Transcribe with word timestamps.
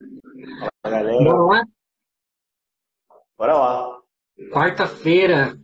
Fala, 0.00 0.70
galera. 0.82 1.24
Bora 1.24 1.42
lá? 1.42 1.64
Bora 3.36 3.54
lá. 3.56 4.00
Quarta-feira, 4.52 5.58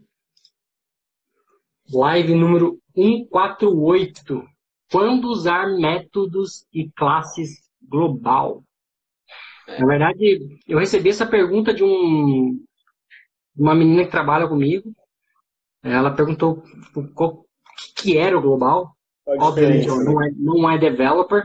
live 1.93 2.35
número 2.35 2.79
148. 2.95 4.45
Quando 4.91 5.29
usar 5.29 5.67
métodos 5.69 6.67
e 6.73 6.91
classes 6.91 7.69
global? 7.83 8.63
Na 9.67 9.87
verdade, 9.87 10.61
eu 10.69 10.79
recebi 10.79 11.09
essa 11.09 11.27
pergunta 11.27 11.75
de 11.75 11.83
um, 11.83 12.65
uma 13.57 13.75
menina 13.75 14.05
que 14.05 14.11
trabalha 14.11 14.47
comigo. 14.47 14.95
Ela 15.83 16.15
perguntou 16.15 16.63
o 16.95 17.45
que 17.97 18.17
era 18.17 18.39
o 18.39 18.43
global. 18.43 18.95
Obviamente, 19.27 19.89
não 19.89 20.23
é, 20.23 20.31
não 20.37 20.71
é 20.71 20.79
developer, 20.79 21.43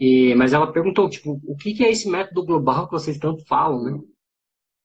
e, 0.00 0.34
mas 0.34 0.54
ela 0.54 0.72
perguntou, 0.72 1.10
tipo, 1.10 1.38
o 1.44 1.54
que, 1.54 1.74
que 1.74 1.84
é 1.84 1.90
esse 1.90 2.08
método 2.08 2.46
global 2.46 2.86
que 2.86 2.92
vocês 2.92 3.18
tanto 3.18 3.44
falam, 3.44 3.82
né? 3.82 4.00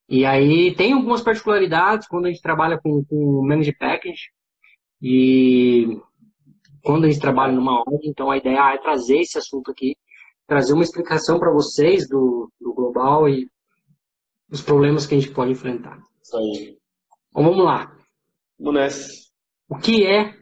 E 0.06 0.26
aí 0.26 0.74
tem 0.74 0.92
algumas 0.92 1.22
particularidades 1.22 2.06
quando 2.06 2.26
a 2.26 2.28
gente 2.28 2.42
trabalha 2.42 2.78
com, 2.78 3.02
com 3.06 3.42
Manage 3.42 3.72
Package 3.72 4.30
e 5.00 5.98
quando 6.82 7.06
a 7.06 7.08
gente 7.08 7.20
trabalha 7.20 7.54
numa 7.54 7.80
ordem, 7.80 8.10
então 8.10 8.30
a 8.30 8.36
ideia 8.36 8.74
é 8.74 8.78
trazer 8.78 9.20
esse 9.20 9.38
assunto 9.38 9.70
aqui, 9.70 9.96
trazer 10.46 10.74
uma 10.74 10.84
explicação 10.84 11.38
para 11.38 11.50
vocês 11.50 12.06
do, 12.06 12.52
do 12.60 12.74
global 12.74 13.26
e 13.26 13.50
os 14.50 14.60
problemas 14.60 15.06
que 15.06 15.14
a 15.14 15.18
gente 15.18 15.32
pode 15.32 15.50
enfrentar. 15.50 15.98
Isso 16.22 16.36
aí. 16.36 16.78
Então 17.30 17.42
vamos 17.42 17.64
lá. 17.64 17.96
Vamos 18.58 18.74
nessa. 18.74 19.10
O 19.68 19.78
que 19.78 20.06
é 20.06 20.36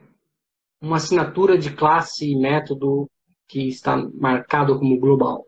uma 0.80 0.96
assinatura 0.96 1.56
de 1.56 1.74
classe 1.74 2.30
e 2.30 2.37
método 2.37 3.09
que 3.48 3.68
está 3.68 3.96
marcado 4.14 4.78
como 4.78 4.98
global? 4.98 5.46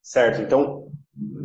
Certo, 0.00 0.42
então 0.42 0.90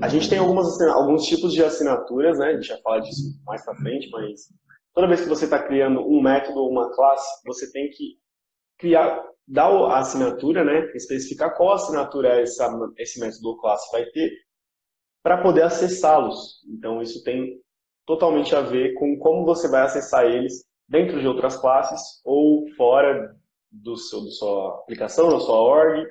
a 0.01 0.07
gente 0.07 0.29
tem 0.29 0.39
algumas, 0.39 0.79
alguns 0.81 1.25
tipos 1.25 1.53
de 1.53 1.63
assinaturas, 1.63 2.39
né? 2.39 2.47
A 2.47 2.53
gente 2.55 2.69
vai 2.69 2.81
falar 2.81 2.99
disso 2.99 3.39
mais 3.45 3.63
pra 3.63 3.75
frente, 3.75 4.09
mas 4.09 4.51
toda 4.93 5.07
vez 5.07 5.21
que 5.21 5.29
você 5.29 5.45
está 5.45 5.61
criando 5.61 6.01
um 6.01 6.21
método 6.21 6.59
ou 6.59 6.71
uma 6.71 6.93
classe, 6.95 7.41
você 7.45 7.71
tem 7.71 7.89
que 7.89 8.17
criar, 8.77 9.23
dar 9.47 9.69
a 9.69 9.99
assinatura, 9.99 10.63
né? 10.63 10.91
Especificar 10.95 11.55
qual 11.55 11.73
assinatura 11.73 12.41
essa, 12.41 12.67
esse 12.97 13.19
método 13.19 13.49
ou 13.49 13.57
classe 13.57 13.91
vai 13.91 14.05
ter 14.05 14.31
para 15.23 15.41
poder 15.41 15.63
acessá-los. 15.63 16.63
Então 16.69 17.01
isso 17.01 17.23
tem 17.23 17.61
totalmente 18.05 18.55
a 18.55 18.61
ver 18.61 18.93
com 18.93 19.17
como 19.19 19.45
você 19.45 19.67
vai 19.67 19.81
acessar 19.81 20.25
eles 20.25 20.63
dentro 20.87 21.19
de 21.19 21.27
outras 21.27 21.57
classes 21.57 22.01
ou 22.23 22.65
fora 22.77 23.35
do 23.81 23.97
seu, 23.97 24.23
da 24.23 24.31
sua 24.31 24.75
aplicação, 24.79 25.29
da 25.29 25.39
sua 25.39 25.59
org. 25.59 26.07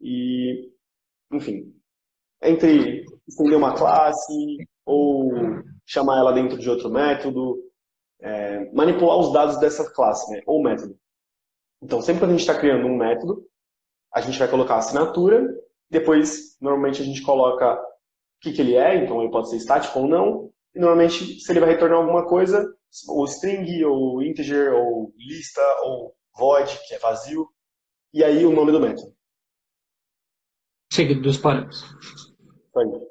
E, 0.00 0.70
enfim, 1.32 1.74
entre 2.42 3.04
estender 3.26 3.56
uma 3.56 3.74
classe 3.74 4.56
ou 4.84 5.32
chamar 5.86 6.18
ela 6.18 6.32
dentro 6.32 6.58
de 6.58 6.68
outro 6.68 6.90
método, 6.90 7.58
é, 8.20 8.70
manipular 8.72 9.18
os 9.18 9.32
dados 9.32 9.58
dessa 9.58 9.90
classe, 9.90 10.30
né, 10.32 10.42
ou 10.46 10.62
método. 10.62 10.98
Então, 11.82 12.00
sempre 12.00 12.20
que 12.20 12.26
a 12.26 12.30
gente 12.30 12.40
está 12.40 12.58
criando 12.58 12.86
um 12.86 12.96
método, 12.96 13.46
a 14.12 14.20
gente 14.20 14.38
vai 14.38 14.48
colocar 14.48 14.74
a 14.74 14.78
assinatura, 14.78 15.46
depois, 15.90 16.56
normalmente, 16.60 17.00
a 17.00 17.04
gente 17.04 17.22
coloca 17.22 17.74
o 17.74 17.86
que, 18.40 18.52
que 18.52 18.60
ele 18.60 18.74
é, 18.74 18.96
então 18.96 19.20
ele 19.20 19.30
pode 19.30 19.48
ser 19.48 19.56
estático 19.56 19.98
ou 20.00 20.08
não, 20.08 20.50
e 20.74 20.78
normalmente, 20.78 21.40
se 21.40 21.52
ele 21.52 21.60
vai 21.60 21.70
retornar 21.70 21.98
alguma 21.98 22.26
coisa, 22.26 22.74
ou 23.08 23.24
string, 23.24 23.84
ou 23.84 24.22
integer, 24.22 24.72
ou 24.72 25.12
lista, 25.16 25.60
ou 25.84 26.14
void, 26.38 26.78
que 26.86 26.94
é 26.94 26.98
vazio, 26.98 27.48
e 28.14 28.24
aí 28.24 28.44
o 28.46 28.52
nome 28.54 28.72
do 28.72 28.80
método. 28.80 29.12
Seguido 30.92 31.22
dos 31.22 31.38
parâmetros. 31.38 31.82
Isso 31.82 32.78
aí. 32.78 33.08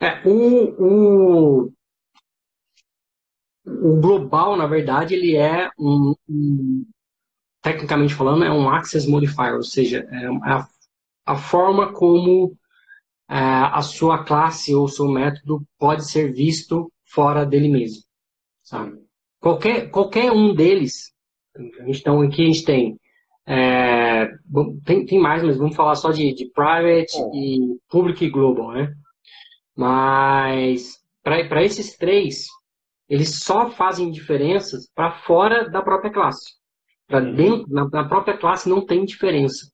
É, 0.00 0.22
o, 0.28 0.36
o, 1.66 1.72
o 3.66 4.00
global, 4.00 4.56
na 4.56 4.66
verdade, 4.66 5.14
ele 5.14 5.36
é 5.36 5.68
um, 5.78 6.14
um- 6.28 6.86
tecnicamente 7.62 8.14
falando, 8.14 8.44
é 8.44 8.52
um 8.52 8.68
access 8.70 9.08
modifier, 9.08 9.54
ou 9.54 9.62
seja, 9.62 10.06
é 10.10 10.26
a, 10.50 10.68
a 11.26 11.36
forma 11.36 11.92
como 11.92 12.56
é, 13.30 13.36
a 13.38 13.82
sua 13.82 14.24
classe 14.24 14.74
ou 14.74 14.88
seu 14.88 15.08
método 15.08 15.64
pode 15.78 16.10
ser 16.10 16.32
visto 16.32 16.92
fora 17.06 17.46
dele 17.46 17.68
mesmo. 17.68 18.02
sabe? 18.62 18.98
Qualquer, 19.40 19.90
qualquer 19.90 20.32
um 20.32 20.54
deles, 20.54 21.12
então 21.86 22.20
aqui 22.22 22.42
a 22.42 22.46
gente 22.46 22.64
tem, 22.64 22.98
é, 23.46 24.26
tem, 24.84 25.04
tem 25.06 25.18
mais, 25.20 25.42
mas 25.42 25.56
vamos 25.56 25.76
falar 25.76 25.94
só 25.94 26.10
de, 26.10 26.32
de 26.34 26.50
private 26.52 27.16
Bom. 27.18 27.30
e 27.34 27.78
public 27.88 28.24
e 28.24 28.30
global, 28.30 28.72
né? 28.72 28.92
Mas 29.76 30.98
para 31.22 31.62
esses 31.64 31.96
três, 31.96 32.46
eles 33.08 33.40
só 33.40 33.70
fazem 33.70 34.10
diferenças 34.10 34.88
para 34.94 35.12
fora 35.20 35.68
da 35.70 35.82
própria 35.82 36.12
classe. 36.12 36.52
Para 37.06 37.24
Uhum. 37.24 37.34
dentro, 37.34 37.66
na, 37.72 37.88
na 37.88 38.08
própria 38.08 38.36
classe 38.36 38.68
não 38.68 38.84
tem 38.84 39.04
diferença. 39.04 39.70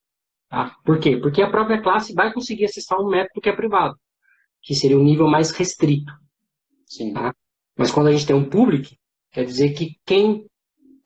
Tá? 0.49 0.77
Por 0.85 1.01
quê? 1.01 1.17
Porque 1.17 1.43
a 1.43 1.51
própria 1.51 1.83
classe 1.83 2.15
vai 2.15 2.33
conseguir 2.33 2.67
acessar 2.67 3.01
um 3.01 3.09
método 3.09 3.41
que 3.41 3.49
é 3.49 3.57
privado, 3.57 3.97
que 4.63 4.75
seria 4.75 4.99
o 4.99 5.03
nível 5.03 5.27
mais 5.27 5.51
restrito. 5.51 6.13
Sim. 6.87 7.13
Tá. 7.13 7.35
Mas 7.77 7.91
quando 7.91 8.07
a 8.07 8.13
gente 8.13 8.27
tem 8.27 8.37
um 8.37 8.49
public, 8.49 8.97
quer 9.33 9.45
dizer 9.45 9.71
que 9.71 9.97
quem 10.07 10.47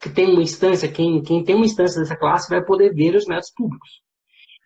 que 0.01 0.09
tem 0.11 0.31
uma 0.33 0.43
instância, 0.43 0.91
quem, 0.91 1.23
quem 1.23 1.43
tem 1.45 1.55
uma 1.57 1.65
instância 1.67 2.01
dessa 2.01 2.17
classe 2.17 2.49
vai 2.49 2.65
poder 2.65 2.95
ver 2.95 3.15
os 3.17 3.27
métodos 3.27 3.53
públicos. 3.55 3.89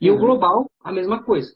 E 0.00 0.10
o 0.10 0.14
Uhum. 0.14 0.20
global, 0.20 0.70
a 0.84 0.92
mesma 0.92 1.22
coisa. 1.22 1.54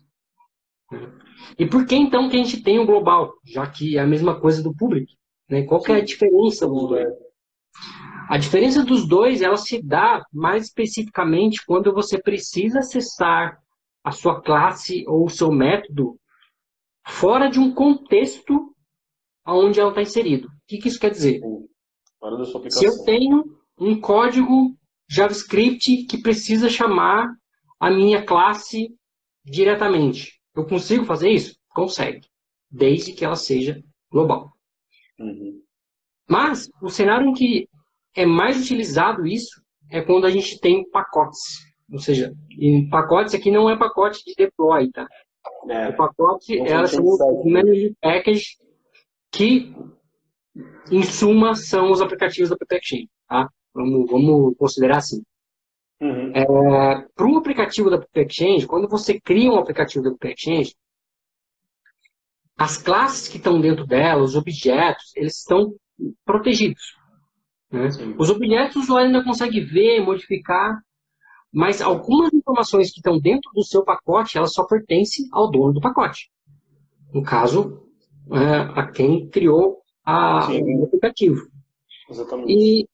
E 1.59 1.67
por 1.67 1.85
que 1.87 1.95
então 1.97 2.29
que 2.29 2.37
a 2.37 2.43
gente 2.43 2.63
tem 2.63 2.79
o 2.79 2.87
global? 2.87 3.33
Já 3.45 3.67
que 3.67 3.97
é 3.99 4.01
a 4.01 4.07
mesma 4.07 4.41
coisa 4.41 4.63
do 4.63 4.75
public. 4.75 5.13
Né? 5.49 5.63
Qual 5.65 5.83
que 5.83 5.93
é 5.93 5.97
a 5.97 6.05
diferença 6.05 6.67
dos 6.67 6.89
dois? 6.89 7.09
A 8.29 8.39
diferença 8.39 8.85
dos 8.85 9.07
dois, 9.07 9.43
ela 9.43 9.57
se 9.57 9.81
dá 9.83 10.25
mais 10.33 10.65
especificamente 10.65 11.65
quando 11.67 11.93
você 11.93 12.21
precisa 12.21 12.81
acessar 12.81 13.59
a 14.03 14.11
sua 14.11 14.41
classe 14.41 15.05
ou 15.07 15.25
o 15.27 15.29
seu 15.31 15.51
método 15.53 16.17
fora 17.07 17.49
de 17.49 17.61
um 17.61 17.73
contexto 17.73 18.75
onde 19.47 19.79
ela 19.81 19.91
está 19.91 20.03
inserido. 20.03 20.49
O 20.49 20.51
que, 20.67 20.79
que 20.79 20.89
isso 20.89 20.99
quer 20.99 21.11
dizer? 21.11 21.41
Fora 22.19 22.37
da 22.37 22.45
sua 22.45 22.69
Se 22.71 22.85
eu 22.85 22.91
aplicação. 22.93 23.05
tenho 23.05 23.45
um 23.79 24.01
código 24.01 24.77
JavaScript 25.09 26.05
que 26.05 26.19
precisa 26.19 26.69
chamar 26.69 27.29
a 27.79 27.91
minha 27.91 28.25
classe 28.25 28.95
diretamente, 29.45 30.41
eu 30.55 30.67
consigo 30.67 31.05
fazer 31.05 31.31
isso? 31.31 31.57
Consegue, 31.69 32.27
desde 32.71 33.13
que 33.13 33.25
ela 33.25 33.37
seja 33.37 33.83
global. 34.11 34.53
Uhum. 35.19 35.63
Mas 36.29 36.69
o 36.83 36.89
cenário 36.89 37.29
em 37.29 37.33
que 37.35 37.69
é 38.15 38.25
mais 38.25 38.61
utilizado 38.61 39.27
isso 39.27 39.63
é 39.91 40.01
quando 40.01 40.27
a 40.27 40.31
gente 40.31 40.59
tem 40.59 40.89
pacotes. 40.91 41.65
Ou 41.93 41.99
seja, 41.99 42.35
em 42.51 42.89
pacotes 42.89 43.35
aqui 43.35 43.51
não 43.51 43.71
é 43.71 43.77
pacote 43.77 44.25
de 44.25 44.35
deploy, 44.35 44.91
tá? 44.91 45.07
É, 45.69 45.89
O 45.89 45.97
pacote 45.97 46.59
Não 46.59 46.67
ela 46.67 46.89
funciona 46.89 47.17
são 47.17 47.41
os 47.41 47.53
managed 47.53 47.97
package 48.01 48.45
que, 49.31 49.73
em 50.91 51.03
suma, 51.05 51.55
são 51.55 51.93
os 51.93 52.01
aplicativos 52.01 52.51
da 52.51 52.57
App 52.57 53.09
tá? 53.29 53.49
Vamos, 53.77 54.11
vamos 54.11 54.57
considerar 54.57 54.99
assim. 54.99 55.23
uhum. 56.01 56.33
Para 57.15 57.27
um 57.27 57.37
aplicativo 57.37 57.91
da 57.91 57.97
App 57.97 58.09
Exchange, 58.21 58.67
quando 58.67 58.89
você 58.89 59.21
cria 59.21 59.51
um 59.53 59.59
aplicativo 59.59 60.03
da 60.05 60.11
App 60.11 60.29
Exchange, 60.29 60.75
as 62.57 62.79
classes 62.79 63.29
que 63.29 63.37
estão 63.37 63.61
dentro 63.61 63.87
dela, 63.87 64.23
os 64.23 64.35
objetos, 64.35 65.13
eles 65.15 65.37
estão 65.39 65.75
protegidos. 66.25 66.95
né? 67.71 67.89
Os 68.19 68.31
objetos 68.31 68.77
o 68.77 68.81
usuário 68.81 69.09
ainda 69.09 69.25
consegue 69.25 69.61
ver, 69.61 70.01
modificar, 70.01 70.81
mas 71.53 71.81
algumas 71.83 72.33
informações 72.33 72.91
que 72.91 72.99
estão 72.99 73.19
dentro 73.19 73.51
do 73.55 73.63
seu 73.63 73.85
pacote, 73.85 74.39
elas 74.39 74.53
só 74.53 74.65
pertencem 74.65 75.27
ao 75.33 75.51
dono 75.51 75.75
do 75.75 75.81
pacote. 75.81 76.31
No 77.13 77.23
caso, 77.23 77.83
é, 78.33 78.81
a 78.81 78.87
quem 78.91 79.29
criou 79.29 79.83
a- 80.05 80.49
o 80.51 80.85
aplicativo. 80.85 81.47
Exatamente. 82.11 82.53
E, 82.53 82.89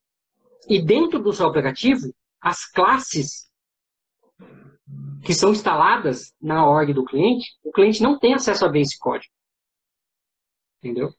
e 0.69 0.81
dentro 0.83 1.19
do 1.23 1.33
seu 1.33 1.47
aplicativo, 1.47 2.13
as 2.41 2.65
classes 2.65 3.51
que 5.25 5.35
são 5.35 5.53
instaladas 5.53 6.33
na 6.41 6.67
org 6.69 6.93
do 6.93 7.05
cliente, 7.05 7.47
o 7.65 7.71
cliente 7.71 8.03
não 8.03 8.19
tem 8.19 8.35
acesso 8.35 8.65
a 8.65 8.69
ver 8.71 8.81
esse 8.81 8.99
código. 8.99 9.33
Entendeu? 10.83 11.11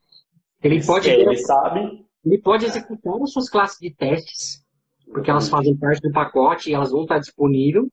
Ele 0.61 0.83
pode, 0.85 1.09
É, 1.09 1.19
ele 1.21 1.37
sabe. 1.37 2.05
ele 2.25 2.37
pode 2.41 2.65
executar 2.65 3.13
as 3.21 3.31
suas 3.31 3.49
classes 3.49 3.77
de 3.79 3.93
testes, 3.93 4.63
porque 5.11 5.29
elas 5.29 5.49
fazem 5.49 5.77
parte 5.77 6.01
do 6.01 6.11
pacote 6.11 6.69
e 6.69 6.73
elas 6.73 6.91
vão 6.91 7.03
estar 7.03 7.19
disponíveis, 7.19 7.85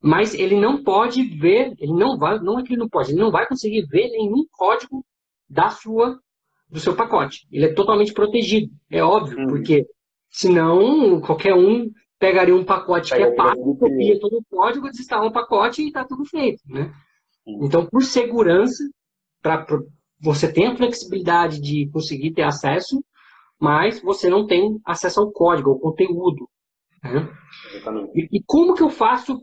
mas 0.00 0.34
ele 0.34 0.58
não 0.58 0.82
pode 0.82 1.22
ver, 1.38 1.74
ele 1.78 1.92
não 1.92 2.16
vai, 2.18 2.38
não 2.38 2.58
é 2.58 2.62
que 2.62 2.72
ele 2.72 2.80
não 2.80 2.88
pode, 2.88 3.10
ele 3.12 3.20
não 3.20 3.30
vai 3.30 3.46
conseguir 3.46 3.86
ver 3.86 4.08
nenhum 4.10 4.46
código 4.52 5.04
da 5.48 5.70
sua, 5.70 6.18
do 6.68 6.78
seu 6.80 6.94
pacote. 6.94 7.46
Ele 7.50 7.66
é 7.66 7.74
totalmente 7.74 8.12
protegido, 8.12 8.72
é 8.90 9.02
óbvio, 9.02 9.38
Uhum. 9.38 9.46
porque 9.48 9.86
senão 10.36 11.18
qualquer 11.20 11.54
um 11.54 11.90
pegaria 12.18 12.54
um 12.54 12.64
pacote 12.64 13.10
Pega 13.10 13.26
que 13.26 13.32
é 13.32 13.34
pago, 13.34 13.76
copia 13.76 14.20
todo 14.20 14.38
o 14.38 14.44
código, 14.44 14.90
desinstala 14.90 15.26
o 15.26 15.32
pacote 15.32 15.82
e 15.82 15.86
está 15.86 16.04
tudo 16.04 16.24
feito, 16.26 16.62
né? 16.66 16.92
Então, 17.46 17.86
por 17.86 18.02
segurança, 18.02 18.84
para 19.40 19.64
você 20.20 20.52
tem 20.52 20.66
a 20.66 20.76
flexibilidade 20.76 21.60
de 21.60 21.88
conseguir 21.90 22.32
ter 22.32 22.42
acesso, 22.42 23.02
mas 23.58 24.00
você 24.02 24.28
não 24.28 24.46
tem 24.46 24.78
acesso 24.84 25.20
ao 25.20 25.30
código, 25.30 25.70
ao 25.70 25.78
conteúdo. 25.78 26.48
Né? 27.02 27.28
E, 28.14 28.38
e, 28.38 28.42
como 28.44 28.74
que 28.74 28.82
eu 28.82 28.90
faço 28.90 29.42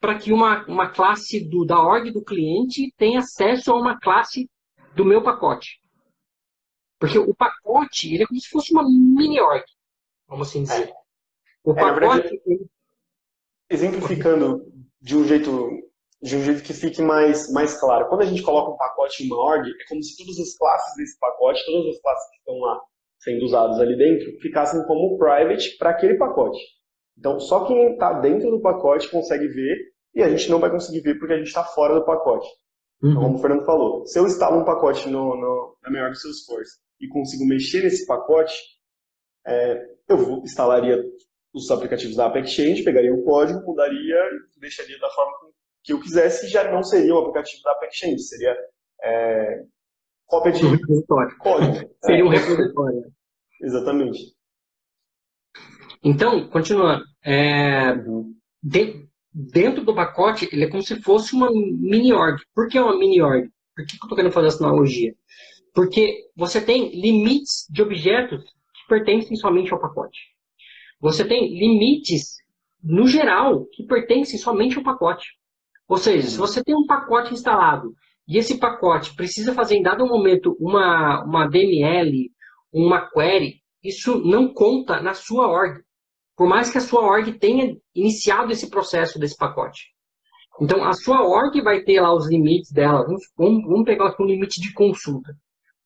para 0.00 0.18
que 0.18 0.32
uma, 0.32 0.64
uma 0.66 0.88
classe 0.88 1.40
do, 1.48 1.64
da 1.64 1.80
org 1.80 2.10
do 2.10 2.24
cliente 2.24 2.92
tenha 2.96 3.18
acesso 3.18 3.72
a 3.72 3.78
uma 3.78 3.98
classe 3.98 4.48
do 4.96 5.04
meu 5.04 5.22
pacote? 5.22 5.80
Porque 6.98 7.18
o 7.18 7.34
pacote 7.34 8.14
ele 8.14 8.22
é 8.22 8.26
como 8.26 8.40
se 8.40 8.48
fosse 8.48 8.72
uma 8.72 8.82
mini 8.82 9.40
org, 9.40 9.64
vamos 10.28 10.48
assim 10.48 10.62
dizer. 10.62 10.88
É. 10.88 10.94
O 11.64 11.72
é, 11.72 11.74
pacote. 11.74 12.00
Verdade, 12.00 12.68
exemplificando 13.70 14.64
de 15.00 15.16
um 15.16 15.24
jeito 15.24 15.70
de 16.20 16.36
um 16.36 16.42
jeito 16.42 16.64
que 16.64 16.74
fique 16.74 17.00
mais, 17.00 17.50
mais 17.52 17.78
claro. 17.78 18.08
Quando 18.08 18.22
a 18.22 18.26
gente 18.26 18.42
coloca 18.42 18.72
um 18.72 18.76
pacote 18.76 19.22
em 19.22 19.26
uma 19.26 19.36
org, 19.36 19.68
é 19.68 19.88
como 19.88 20.02
se 20.02 20.16
todas 20.16 20.38
as 20.40 20.56
classes 20.56 20.96
desse 20.96 21.18
pacote, 21.18 21.64
todas 21.64 21.94
as 21.94 22.02
classes 22.02 22.30
que 22.30 22.36
estão 22.38 22.58
lá 22.58 22.80
sendo 23.20 23.44
usadas 23.44 23.78
ali 23.78 23.96
dentro, 23.96 24.40
ficassem 24.40 24.84
como 24.86 25.16
private 25.16 25.76
para 25.78 25.90
aquele 25.90 26.14
pacote. 26.14 26.58
Então, 27.16 27.38
só 27.38 27.64
quem 27.66 27.92
está 27.92 28.20
dentro 28.20 28.50
do 28.50 28.60
pacote 28.60 29.08
consegue 29.10 29.46
ver 29.46 29.76
e 30.14 30.22
a 30.22 30.28
gente 30.28 30.50
não 30.50 30.58
vai 30.58 30.70
conseguir 30.70 31.00
ver 31.00 31.18
porque 31.18 31.34
a 31.34 31.36
gente 31.36 31.48
está 31.48 31.62
fora 31.62 31.94
do 31.94 32.04
pacote. 32.04 32.48
Então, 32.98 33.10
uhum. 33.10 33.10
Então, 33.10 33.22
como 33.22 33.38
o 33.38 33.40
Fernando 33.40 33.64
falou, 33.64 34.06
se 34.06 34.18
eu 34.18 34.26
instalo 34.26 34.60
um 34.60 34.64
pacote 34.64 35.08
no, 35.08 35.36
no, 35.36 35.76
na 35.82 35.90
minha 35.90 36.04
org 36.04 36.16
Salesforce 36.16 36.78
e 37.00 37.08
consigo 37.08 37.44
mexer 37.44 37.82
nesse 37.82 38.06
pacote, 38.06 38.54
é, 39.46 39.88
eu 40.08 40.42
instalaria 40.42 41.02
os 41.54 41.70
aplicativos 41.70 42.16
da 42.16 42.26
App 42.26 42.38
Exchange, 42.40 42.84
pegaria 42.84 43.12
o 43.12 43.24
código, 43.24 43.60
mudaria 43.66 44.16
e 44.56 44.60
deixaria 44.60 44.98
da 44.98 45.10
forma 45.10 45.32
que 45.82 45.92
eu 45.92 46.00
quisesse, 46.00 46.48
já 46.48 46.70
não 46.70 46.82
seria 46.82 47.14
o 47.14 47.18
aplicativo 47.18 47.62
da 47.62 47.72
App 47.72 47.86
Exchange, 47.86 48.18
seria 48.20 48.56
é, 49.02 49.64
cópia 50.26 50.52
de 50.52 50.60
código. 51.38 51.90
seria 52.04 52.24
um 52.24 52.28
repositório. 52.28 53.12
Exatamente. 53.62 54.34
Então, 56.02 56.48
continuando, 56.48 57.04
é, 57.24 57.92
uhum. 57.92 58.34
de, 58.62 59.08
dentro 59.32 59.84
do 59.84 59.94
pacote, 59.94 60.48
ele 60.52 60.64
é 60.64 60.70
como 60.70 60.82
se 60.82 61.00
fosse 61.02 61.34
uma 61.34 61.50
mini 61.50 62.12
org. 62.12 62.40
Por 62.54 62.68
que 62.68 62.78
uma 62.78 62.96
mini 62.96 63.20
org? 63.20 63.50
Por 63.74 63.84
que 63.84 63.94
eu 63.94 63.98
estou 64.02 64.16
querendo 64.16 64.32
fazer 64.32 64.48
essa 64.48 64.64
analogia? 64.64 65.14
Porque 65.74 66.28
você 66.36 66.60
tem 66.60 67.00
limites 67.00 67.66
de 67.70 67.82
objetos 67.82 68.44
pertencem 68.88 69.36
somente 69.36 69.72
ao 69.72 69.80
pacote. 69.80 70.18
Você 71.00 71.24
tem 71.24 71.56
limites, 71.56 72.38
no 72.82 73.06
geral, 73.06 73.66
que 73.66 73.84
pertencem 73.84 74.38
somente 74.38 74.76
ao 74.76 74.82
pacote. 74.82 75.28
Ou 75.86 75.96
seja, 75.96 76.28
se 76.28 76.36
você 76.36 76.62
tem 76.62 76.74
um 76.74 76.86
pacote 76.86 77.32
instalado 77.32 77.94
e 78.26 78.36
esse 78.36 78.58
pacote 78.58 79.14
precisa 79.14 79.54
fazer 79.54 79.76
em 79.76 79.82
dado 79.82 80.06
momento 80.06 80.56
uma, 80.58 81.24
uma 81.24 81.46
DML, 81.46 82.30
uma 82.72 83.08
query, 83.08 83.62
isso 83.82 84.18
não 84.24 84.52
conta 84.52 85.00
na 85.00 85.14
sua 85.14 85.48
org. 85.48 85.80
Por 86.36 86.48
mais 86.48 86.70
que 86.70 86.78
a 86.78 86.80
sua 86.80 87.02
org 87.02 87.32
tenha 87.38 87.76
iniciado 87.94 88.52
esse 88.52 88.68
processo 88.68 89.18
desse 89.18 89.36
pacote. 89.36 89.86
Então, 90.60 90.84
a 90.84 90.92
sua 90.92 91.26
org 91.26 91.60
vai 91.62 91.82
ter 91.82 92.00
lá 92.00 92.12
os 92.12 92.28
limites 92.28 92.72
dela. 92.72 93.04
Vamos, 93.36 93.62
vamos 93.64 93.84
pegar 93.84 94.08
aqui 94.08 94.22
um 94.22 94.26
limite 94.26 94.60
de 94.60 94.72
consulta, 94.72 95.34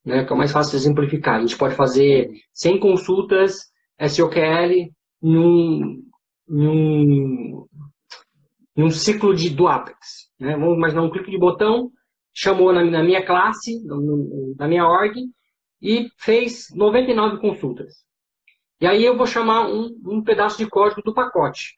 né, 0.05 0.25
que 0.25 0.33
é 0.33 0.35
o 0.35 0.39
mais 0.39 0.53
fácil 0.53 0.73
de 0.73 0.77
exemplificar. 0.79 1.37
A 1.37 1.41
gente 1.41 1.57
pode 1.57 1.75
fazer 1.75 2.31
100 2.53 2.81
consultas 2.81 3.71
SOQL 4.09 4.91
em 5.23 5.39
um, 5.39 6.03
em 6.49 6.67
um, 6.67 7.67
em 8.77 8.83
um 8.83 8.91
ciclo 8.91 9.35
de, 9.35 9.51
do 9.51 9.69
Apex. 9.69 10.31
Né? 10.39 10.57
Vamos 10.57 10.77
imaginar 10.77 11.03
um 11.03 11.11
clique 11.11 11.31
de 11.31 11.39
botão, 11.39 11.91
chamou 12.33 12.73
na, 12.73 12.85
na 12.85 13.03
minha 13.03 13.25
classe, 13.25 13.81
na 14.59 14.67
minha 14.67 14.87
org, 14.87 15.15
e 15.81 16.09
fez 16.17 16.67
99 16.75 17.39
consultas. 17.41 17.95
E 18.81 18.87
aí 18.87 19.05
eu 19.05 19.17
vou 19.17 19.27
chamar 19.27 19.69
um, 19.69 19.97
um 20.07 20.23
pedaço 20.23 20.59
de 20.59 20.69
código 20.69 21.03
do 21.03 21.15
pacote. 21.15 21.77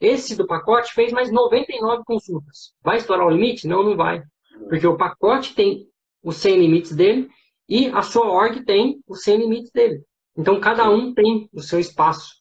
Esse 0.00 0.34
do 0.34 0.46
pacote 0.46 0.92
fez 0.92 1.12
mais 1.12 1.30
99 1.30 2.02
consultas. 2.04 2.74
Vai 2.82 2.96
estourar 2.96 3.26
o 3.26 3.30
limite? 3.30 3.68
Não, 3.68 3.84
não 3.84 3.96
vai. 3.96 4.20
Porque 4.68 4.86
o 4.86 4.96
pacote 4.96 5.54
tem 5.54 5.86
os 6.22 6.36
100 6.36 6.58
limites 6.58 6.96
dele 6.96 7.28
e 7.68 7.88
a 7.88 8.02
sua 8.02 8.30
org 8.30 8.64
tem 8.64 9.02
os 9.06 9.22
100 9.22 9.38
limites 9.38 9.70
dele. 9.72 10.02
Então, 10.36 10.60
cada 10.60 10.90
um 10.90 11.12
tem 11.14 11.48
o 11.52 11.60
seu 11.60 11.78
espaço. 11.78 12.36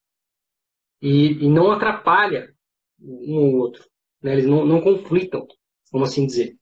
E, 1.02 1.46
e 1.46 1.50
não 1.50 1.72
atrapalha 1.72 2.54
um 3.00 3.38
ou 3.38 3.56
outro. 3.56 3.84
Né? 4.22 4.34
Eles 4.34 4.46
não, 4.46 4.66
não 4.66 4.82
conflitam, 4.82 5.46
vamos 5.92 6.10
assim 6.10 6.26
dizer. 6.26 6.56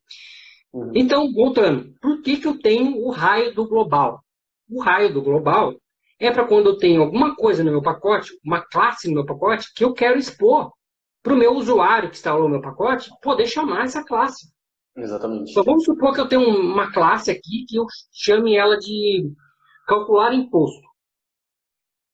Uhum. 0.74 0.92
Então, 0.96 1.32
voltando, 1.32 1.94
por 2.02 2.22
que, 2.22 2.38
que 2.38 2.48
eu 2.48 2.60
tenho 2.60 2.98
o 2.98 3.10
raio 3.10 3.54
do 3.54 3.68
global? 3.68 4.24
O 4.70 4.82
raio 4.82 5.14
do 5.14 5.22
global 5.22 5.76
é 6.20 6.32
para 6.32 6.46
quando 6.46 6.68
eu 6.68 6.78
tenho 6.78 7.02
alguma 7.02 7.36
coisa 7.36 7.64
no 7.64 7.72
meu 7.72 7.82
pacote, 7.82 8.32
uma 8.44 8.62
classe 8.62 9.08
no 9.08 9.16
meu 9.16 9.26
pacote, 9.26 9.74
que 9.74 9.84
eu 9.84 9.94
quero 9.94 10.20
expor 10.20 10.72
para 11.24 11.34
o 11.34 11.38
meu 11.38 11.54
usuário 11.54 12.10
que 12.10 12.16
instalou 12.16 12.46
o 12.46 12.50
meu 12.50 12.62
pacote 12.62 13.10
poder 13.22 13.48
chamar 13.48 13.86
essa 13.86 14.04
classe. 14.04 14.48
Exatamente. 15.02 15.52
Então, 15.52 15.64
vamos 15.64 15.84
supor 15.84 16.14
que 16.14 16.22
eu 16.22 16.28
tenho 16.28 16.48
uma 16.48 16.92
classe 16.92 17.32
aqui 17.32 17.66
que 17.68 17.78
eu 17.78 17.86
chame 18.12 18.56
ela 18.56 18.78
de 18.78 19.32
calcular 19.88 20.34
imposto. 20.34 20.88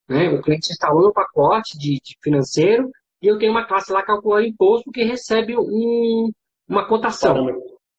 Né? 0.08 0.30
O 0.30 0.42
cliente 0.42 0.72
instalou 0.72 1.04
no 1.04 1.14
pacote 1.14 1.78
de, 1.78 2.00
de 2.04 2.16
financeiro 2.22 2.90
e 3.22 3.28
eu 3.28 3.38
tenho 3.38 3.52
uma 3.52 3.66
classe 3.66 3.92
lá 3.92 4.04
calcular 4.04 4.44
imposto 4.44 4.92
que 4.92 5.04
recebe 5.04 5.58
um, 5.58 6.32
uma 6.68 6.88
cotação. 6.88 7.50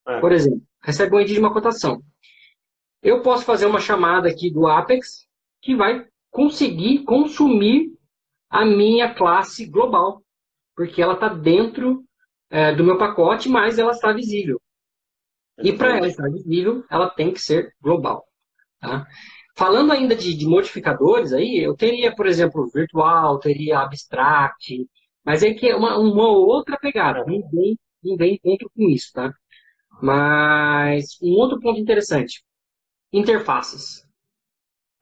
É. 0.07 0.21
Por 0.21 0.33
exemplo, 0.33 0.63
recebe 0.83 1.17
um 1.17 1.21
ID 1.21 1.31
de 1.31 1.41
uma 1.41 1.53
cotação. 1.53 2.01
Eu 3.03 3.23
posso 3.23 3.45
fazer 3.45 3.67
uma 3.67 3.81
chamada 3.81 4.29
aqui 4.29 4.51
do 4.51 4.67
Apex 4.67 5.27
que 5.61 5.75
vai 5.75 6.07
conseguir 6.31 7.05
consumir 7.05 7.91
a 8.49 8.65
minha 8.65 9.13
classe 9.15 9.67
global, 9.67 10.23
porque 10.77 11.03
ela 11.03 11.15
está 11.15 11.29
dentro 11.29 12.05
é, 12.51 12.75
do 12.75 12.85
meu 12.85 12.97
pacote, 12.97 13.49
mas 13.49 13.79
ela 13.79 13.91
está 13.91 14.13
visível. 14.13 14.61
E 15.59 15.73
para 15.73 15.97
ela 15.97 16.07
estar 16.07 16.31
visível, 16.31 16.85
ela 16.91 17.09
tem 17.09 17.33
que 17.33 17.41
ser 17.41 17.75
global. 17.81 18.27
Tá? 18.81 19.07
Falando 19.57 19.93
ainda 19.93 20.15
de, 20.15 20.37
de, 20.37 20.47
modificadores, 20.47 21.33
aí 21.33 21.59
eu 21.59 21.75
teria, 21.75 22.15
por 22.15 22.27
exemplo, 22.27 22.71
virtual, 22.73 23.39
teria 23.39 23.79
abstract, 23.79 24.87
mas 25.25 25.43
é 25.43 25.55
que 25.55 25.69
é 25.69 25.75
uma, 25.75 25.99
uma 25.99 26.29
outra 26.29 26.79
pegada. 26.79 27.25
Ninguém, 27.25 27.79
ninguém 28.03 28.35
encontra 28.35 28.69
com 28.75 28.89
isso, 28.91 29.11
tá? 29.15 29.33
Mas 30.03 31.17
um 31.23 31.33
outro 31.33 31.59
ponto 31.59 31.81
interessante: 31.81 32.45
interfaces. 33.11 34.07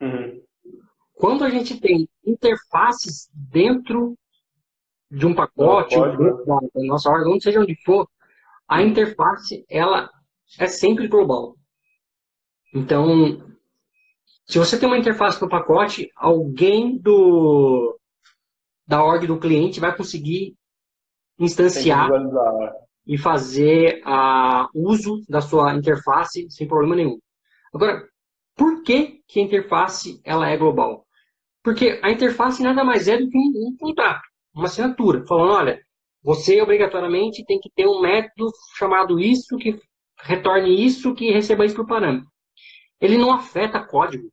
Uhum. 0.00 0.40
Quando 1.14 1.45
a 1.45 1.50
gente 1.50 1.81
tem 1.81 2.09
interfaces 2.25 3.28
dentro 3.33 4.17
de 5.11 5.26
um 5.26 5.35
pacote, 5.35 5.97
ou 5.97 6.17
dentro 6.17 6.45
da, 6.45 6.59
da 6.75 6.87
nossa 6.87 7.11
órgão, 7.11 7.40
seja 7.40 7.61
onde 7.61 7.76
for, 7.85 8.09
a 8.69 8.83
interface 8.83 9.64
ela 9.69 10.11
é 10.58 10.66
sempre 10.66 11.08
global. 11.08 11.56
Então, 12.75 13.40
se 14.46 14.58
você 14.58 14.78
tem 14.78 14.88
uma 14.88 14.99
interface 14.99 15.40
no 15.40 15.49
pacote, 15.49 16.11
alguém 16.16 16.99
do 16.99 17.99
da 18.87 19.02
org 19.02 19.26
do 19.26 19.38
cliente 19.38 19.80
vai 19.80 19.96
conseguir 19.96 20.54
instanciar 21.38 22.11
e 23.06 23.16
fazer 23.16 24.02
a 24.04 24.68
uso 24.75 25.23
da 25.28 25.40
sua 25.40 25.75
interface 25.75 26.46
sem 26.50 26.68
problema 26.68 26.96
nenhum. 26.96 27.18
Agora, 27.73 28.06
por 28.56 28.82
que, 28.82 29.20
que 29.26 29.40
a 29.40 29.42
interface 29.42 30.20
ela 30.25 30.49
é 30.49 30.56
global? 30.56 31.06
Porque 31.62 31.99
a 32.02 32.11
interface 32.11 32.62
nada 32.62 32.84
mais 32.84 33.08
é 33.08 33.16
do 33.16 33.28
que 33.28 33.38
um, 33.38 33.68
um 33.68 33.76
contrato, 33.78 34.23
uma 34.54 34.66
assinatura, 34.66 35.25
falando, 35.26 35.52
olha, 35.52 35.80
você 36.23 36.61
obrigatoriamente 36.61 37.44
tem 37.44 37.58
que 37.58 37.70
ter 37.75 37.87
um 37.87 38.00
método 38.00 38.50
chamado 38.76 39.18
isso, 39.18 39.56
que 39.56 39.78
retorne 40.25 40.85
isso, 40.85 41.14
que 41.14 41.31
receba 41.31 41.64
isso 41.64 41.76
por 41.76 41.87
parâmetro. 41.87 42.28
Ele 43.00 43.16
não 43.16 43.33
afeta 43.33 43.85
código. 43.85 44.28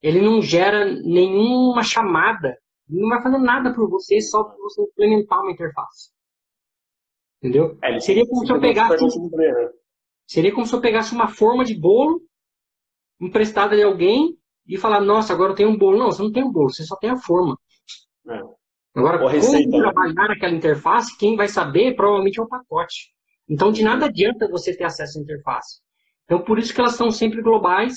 Ele 0.00 0.20
não 0.20 0.40
gera 0.42 0.84
nenhuma 0.84 1.82
chamada 1.82 2.56
não 2.92 3.08
vai 3.08 3.22
fazer 3.22 3.38
nada 3.38 3.74
por 3.74 3.88
você 3.88 4.20
só 4.20 4.44
para 4.44 4.56
você 4.56 4.82
implementar 4.82 5.40
uma 5.40 5.52
interface. 5.52 6.10
Entendeu? 7.38 7.76
É, 7.82 7.98
seria 7.98 8.26
como 8.26 8.46
se 8.46 8.52
eu 8.52 8.60
pegasse. 8.60 9.04
Né? 9.04 9.70
Seria 10.26 10.54
como 10.54 10.66
se 10.66 10.74
eu 10.74 10.80
pegasse 10.80 11.12
uma 11.14 11.28
forma 11.28 11.64
de 11.64 11.74
bolo 11.74 12.22
emprestada 13.20 13.76
de 13.76 13.82
alguém 13.82 14.36
e 14.66 14.76
falar, 14.76 15.00
nossa, 15.00 15.32
agora 15.32 15.52
eu 15.52 15.56
tenho 15.56 15.70
um 15.70 15.78
bolo. 15.78 15.98
Não, 15.98 16.06
você 16.06 16.22
não 16.22 16.32
tem 16.32 16.44
um 16.44 16.52
bolo, 16.52 16.70
você 16.70 16.84
só 16.84 16.96
tem 16.96 17.10
a 17.10 17.16
forma. 17.16 17.58
É. 18.28 18.40
Agora, 18.94 19.18
como 19.18 19.30
receita, 19.30 19.70
né? 19.70 19.78
trabalhar 19.78 20.30
aquela 20.30 20.54
interface, 20.54 21.16
quem 21.16 21.34
vai 21.34 21.48
saber 21.48 21.96
provavelmente 21.96 22.38
é 22.38 22.42
o 22.42 22.48
pacote. 22.48 23.12
Então, 23.48 23.72
de 23.72 23.82
nada 23.82 24.06
adianta 24.06 24.48
você 24.48 24.76
ter 24.76 24.84
acesso 24.84 25.18
à 25.18 25.22
interface. 25.22 25.80
Então, 26.24 26.42
por 26.44 26.58
isso 26.58 26.72
que 26.74 26.80
elas 26.80 26.94
são 26.94 27.10
sempre 27.10 27.42
globais 27.42 27.94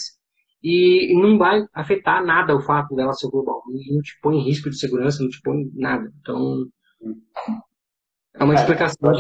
e 0.62 1.14
não 1.16 1.38
vai 1.38 1.64
afetar 1.74 2.26
nada 2.26 2.56
o 2.56 2.62
fato 2.62 2.96
dela 2.96 3.14
ser 3.14 3.30
global. 3.30 3.62
Não 3.68 4.02
te 4.02 4.18
põe 4.22 4.38
em 4.38 4.44
risco 4.44 4.70
de 4.70 4.80
segurança, 4.80 5.22
não 5.22 5.30
te 5.30 5.40
põe 5.42 5.70
nada. 5.74 6.12
Então, 6.20 6.66
é 8.34 8.44
uma 8.44 8.54
é, 8.54 8.58
explicação. 8.58 9.14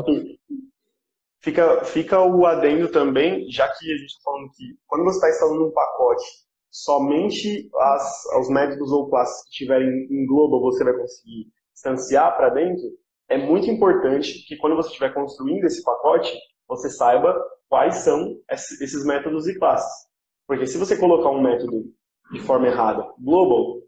Fica, 1.41 1.85
fica 1.85 2.19
o 2.19 2.45
adendo 2.45 2.91
também, 2.91 3.49
já 3.51 3.67
que 3.67 3.91
a 3.91 3.97
gente 3.97 4.07
está 4.07 4.23
falando 4.23 4.49
que 4.51 4.63
quando 4.87 5.03
você 5.03 5.17
está 5.17 5.29
instalando 5.29 5.67
um 5.67 5.71
pacote, 5.71 6.25
somente 6.71 7.69
as, 7.73 8.25
os 8.41 8.49
métodos 8.49 8.91
ou 8.91 9.09
classes 9.09 9.45
que 9.45 9.51
tiverem 9.51 9.87
em 10.09 10.25
global 10.25 10.59
você 10.61 10.83
vai 10.83 10.93
conseguir 10.93 11.47
instanciar 11.73 12.35
para 12.35 12.49
dentro, 12.49 12.83
é 13.29 13.37
muito 13.37 13.69
importante 13.69 14.45
que 14.47 14.57
quando 14.57 14.75
você 14.75 14.89
estiver 14.89 15.13
construindo 15.13 15.65
esse 15.65 15.83
pacote, 15.83 16.37
você 16.67 16.89
saiba 16.89 17.35
quais 17.67 17.97
são 17.97 18.39
esses 18.49 19.05
métodos 19.05 19.47
e 19.47 19.57
classes. 19.57 20.07
Porque 20.47 20.67
se 20.67 20.77
você 20.77 20.97
colocar 20.97 21.29
um 21.29 21.41
método 21.41 21.83
de 22.31 22.39
forma 22.39 22.67
errada, 22.67 23.07
global, 23.19 23.81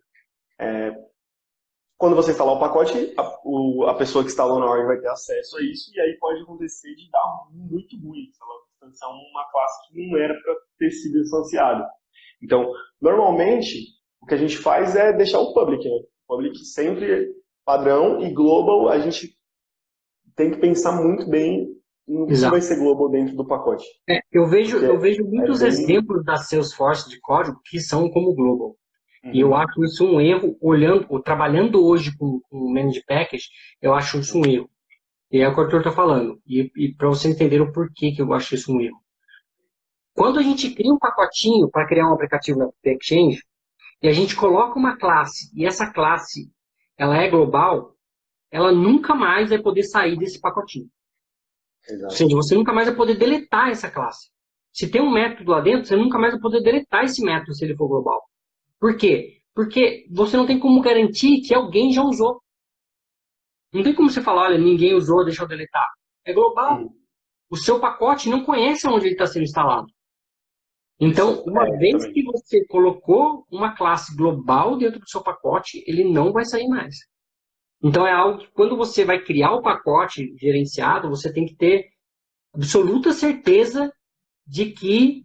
é, 0.60 0.92
quando 1.98 2.16
você 2.16 2.32
instalar 2.32 2.56
o 2.56 2.60
pacote, 2.60 3.14
a, 3.18 3.40
o, 3.44 3.86
a, 3.88 3.96
pessoa 3.96 4.24
que 4.24 4.30
instalou 4.30 4.60
na 4.60 4.68
ordem 4.68 4.86
vai 4.86 5.00
ter 5.00 5.10
acesso 5.10 5.58
a 5.58 5.62
isso, 5.62 5.92
e 5.96 6.00
aí 6.00 6.18
pode 6.20 6.42
acontecer 6.42 6.94
de 6.96 7.10
dar 7.10 7.48
muito 7.52 7.96
ruim, 8.00 8.30
se 8.32 8.40
ela 8.42 8.54
instanciar 8.74 9.12
uma 9.12 9.52
classe 9.52 9.88
que 9.88 10.08
não 10.08 10.18
era 10.18 10.34
para 10.42 10.56
ter 10.78 10.92
sido 10.92 11.20
instanciada. 11.20 11.88
Então, 12.42 12.72
normalmente, 13.02 13.98
o 14.22 14.26
que 14.26 14.36
a 14.36 14.38
gente 14.38 14.58
faz 14.58 14.96
é 14.96 15.12
deixar 15.14 15.40
o 15.40 15.54
public, 15.54 15.84
né? 15.84 16.00
Public 16.28 16.58
sempre 16.66 17.34
padrão 17.68 18.26
e 18.26 18.34
global, 18.34 18.88
a 18.88 18.98
gente 18.98 19.38
tem 20.38 20.52
que 20.52 20.58
pensar 20.58 20.94
muito 20.94 21.30
bem 21.30 21.68
no 22.08 22.26
que 22.26 22.36
vai 22.36 22.62
ser 22.62 22.78
global 22.78 23.10
dentro 23.10 23.36
do 23.36 23.46
pacote. 23.46 23.84
É, 24.10 24.22
eu 24.32 24.48
vejo, 24.48 24.78
eu 24.78 24.98
vejo 24.98 25.26
muitos 25.26 25.62
é 25.62 25.66
bem... 25.66 25.74
exemplos 25.74 26.24
da 26.24 26.38
Salesforce 26.38 27.10
de 27.10 27.20
código 27.20 27.60
que 27.66 27.82
são 27.82 28.10
como 28.10 28.34
global. 28.34 28.78
Uhum. 29.22 29.32
E 29.34 29.42
eu 29.42 29.54
acho 29.54 29.84
isso 29.84 30.06
um 30.06 30.22
erro, 30.22 30.56
olhando, 30.62 31.06
ou 31.10 31.22
trabalhando 31.22 31.86
hoje 31.86 32.16
com, 32.18 32.40
o 32.50 32.74
Managed 32.74 33.04
Package, 33.06 33.50
eu 33.82 33.94
acho 33.94 34.20
isso 34.20 34.40
um 34.40 34.46
erro. 34.46 34.70
E 35.30 35.42
é 35.42 35.50
o 35.50 35.54
que 35.54 35.60
o 35.60 35.64
Arthur 35.66 35.80
está 35.80 35.92
falando. 35.92 36.40
E, 36.48 36.72
e 36.78 36.96
para 36.96 37.10
você 37.10 37.28
entender 37.28 37.60
o 37.60 37.74
porquê 37.74 38.14
que 38.14 38.22
eu 38.22 38.32
acho 38.32 38.56
isso 38.56 38.72
um 38.72 38.80
erro. 38.80 39.02
Quando 40.14 40.40
a 40.40 40.42
gente 40.42 40.74
cria 40.74 40.94
um 40.94 40.98
pacotinho 40.98 41.70
para 41.70 41.86
criar 41.86 42.10
um 42.10 42.14
aplicativo 42.14 42.60
na 42.60 42.70
Exchange, 42.86 43.42
e 44.02 44.08
a 44.08 44.14
gente 44.14 44.38
coloca 44.38 44.80
uma 44.80 44.96
classe, 44.98 45.52
e 45.54 45.66
essa 45.66 45.92
classe 45.92 46.50
ela 46.98 47.18
é 47.18 47.30
global, 47.30 47.96
ela 48.52 48.72
nunca 48.72 49.14
mais 49.14 49.50
vai 49.50 49.62
poder 49.62 49.84
sair 49.84 50.18
desse 50.18 50.40
pacotinho. 50.40 50.90
Exato. 51.88 52.06
Ou 52.06 52.18
seja, 52.18 52.36
você 52.36 52.56
nunca 52.56 52.74
mais 52.74 52.88
vai 52.88 52.96
poder 52.96 53.16
deletar 53.16 53.70
essa 53.70 53.90
classe. 53.90 54.30
Se 54.74 54.90
tem 54.90 55.02
um 55.02 55.12
método 55.12 55.52
lá 55.52 55.62
dentro, 55.62 55.88
você 55.88 55.96
nunca 55.96 56.18
mais 56.18 56.34
vai 56.34 56.42
poder 56.42 56.62
deletar 56.62 57.04
esse 57.06 57.24
método 57.24 57.54
se 57.54 57.64
ele 57.64 57.76
for 57.76 57.88
global. 57.88 58.24
Por 58.80 58.96
quê? 58.98 59.42
Porque 59.54 60.06
você 60.12 60.38
não 60.38 60.46
tem 60.46 60.60
como 60.60 60.82
garantir 60.82 61.42
que 61.42 61.54
alguém 61.54 61.92
já 61.92 62.04
usou. 62.04 62.42
Não 63.74 63.84
tem 63.84 63.94
como 63.94 64.10
você 64.10 64.22
falar, 64.22 64.44
olha, 64.44 64.58
ninguém 64.58 64.94
usou, 64.94 65.26
deixa 65.26 65.44
eu 65.44 65.48
deletar. 65.48 65.88
É 66.26 66.34
global. 66.34 66.94
O 67.50 67.58
seu 67.58 67.80
pacote 67.80 68.30
não 68.30 68.44
conhece 68.44 68.88
onde 68.88 69.06
ele 69.06 69.14
está 69.14 69.26
sendo 69.26 69.44
instalado. 69.44 69.88
Então, 71.00 71.44
uma 71.44 71.68
é, 71.68 71.78
vez 71.78 72.04
também. 72.04 72.14
que 72.14 72.24
você 72.24 72.66
colocou 72.66 73.46
uma 73.52 73.76
classe 73.76 74.16
global 74.16 74.78
dentro 74.78 75.00
do 75.00 75.10
seu 75.10 75.22
pacote, 75.22 75.84
ele 75.86 76.04
não 76.04 76.32
vai 76.32 76.44
sair 76.44 76.68
mais. 76.68 76.96
Então, 77.84 78.06
é 78.08 78.12
algo 78.12 78.40
que 78.40 78.52
quando 78.52 78.76
você 78.76 79.06
vai 79.06 79.24
criar 79.24 79.54
o 79.54 79.62
pacote 79.62 80.36
gerenciado, 80.38 81.10
você 81.10 81.32
tem 81.32 81.46
que 81.46 81.56
ter 81.56 81.86
absoluta 82.54 83.14
certeza 83.14 83.94
de 84.46 84.72
que 84.72 85.24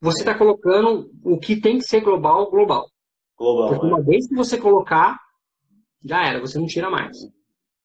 você 0.00 0.20
está 0.20 0.36
colocando 0.36 1.10
o 1.22 1.38
que 1.38 1.60
tem 1.60 1.78
que 1.78 1.84
ser 1.84 2.00
global, 2.00 2.50
global. 2.50 2.88
global 3.38 3.68
Porque 3.68 3.86
uma 3.86 4.00
é. 4.00 4.02
vez 4.02 4.26
que 4.26 4.34
você 4.34 4.58
colocar, 4.58 5.18
já 6.04 6.26
era, 6.26 6.40
você 6.40 6.58
não 6.58 6.66
tira 6.66 6.90
mais. 6.90 7.16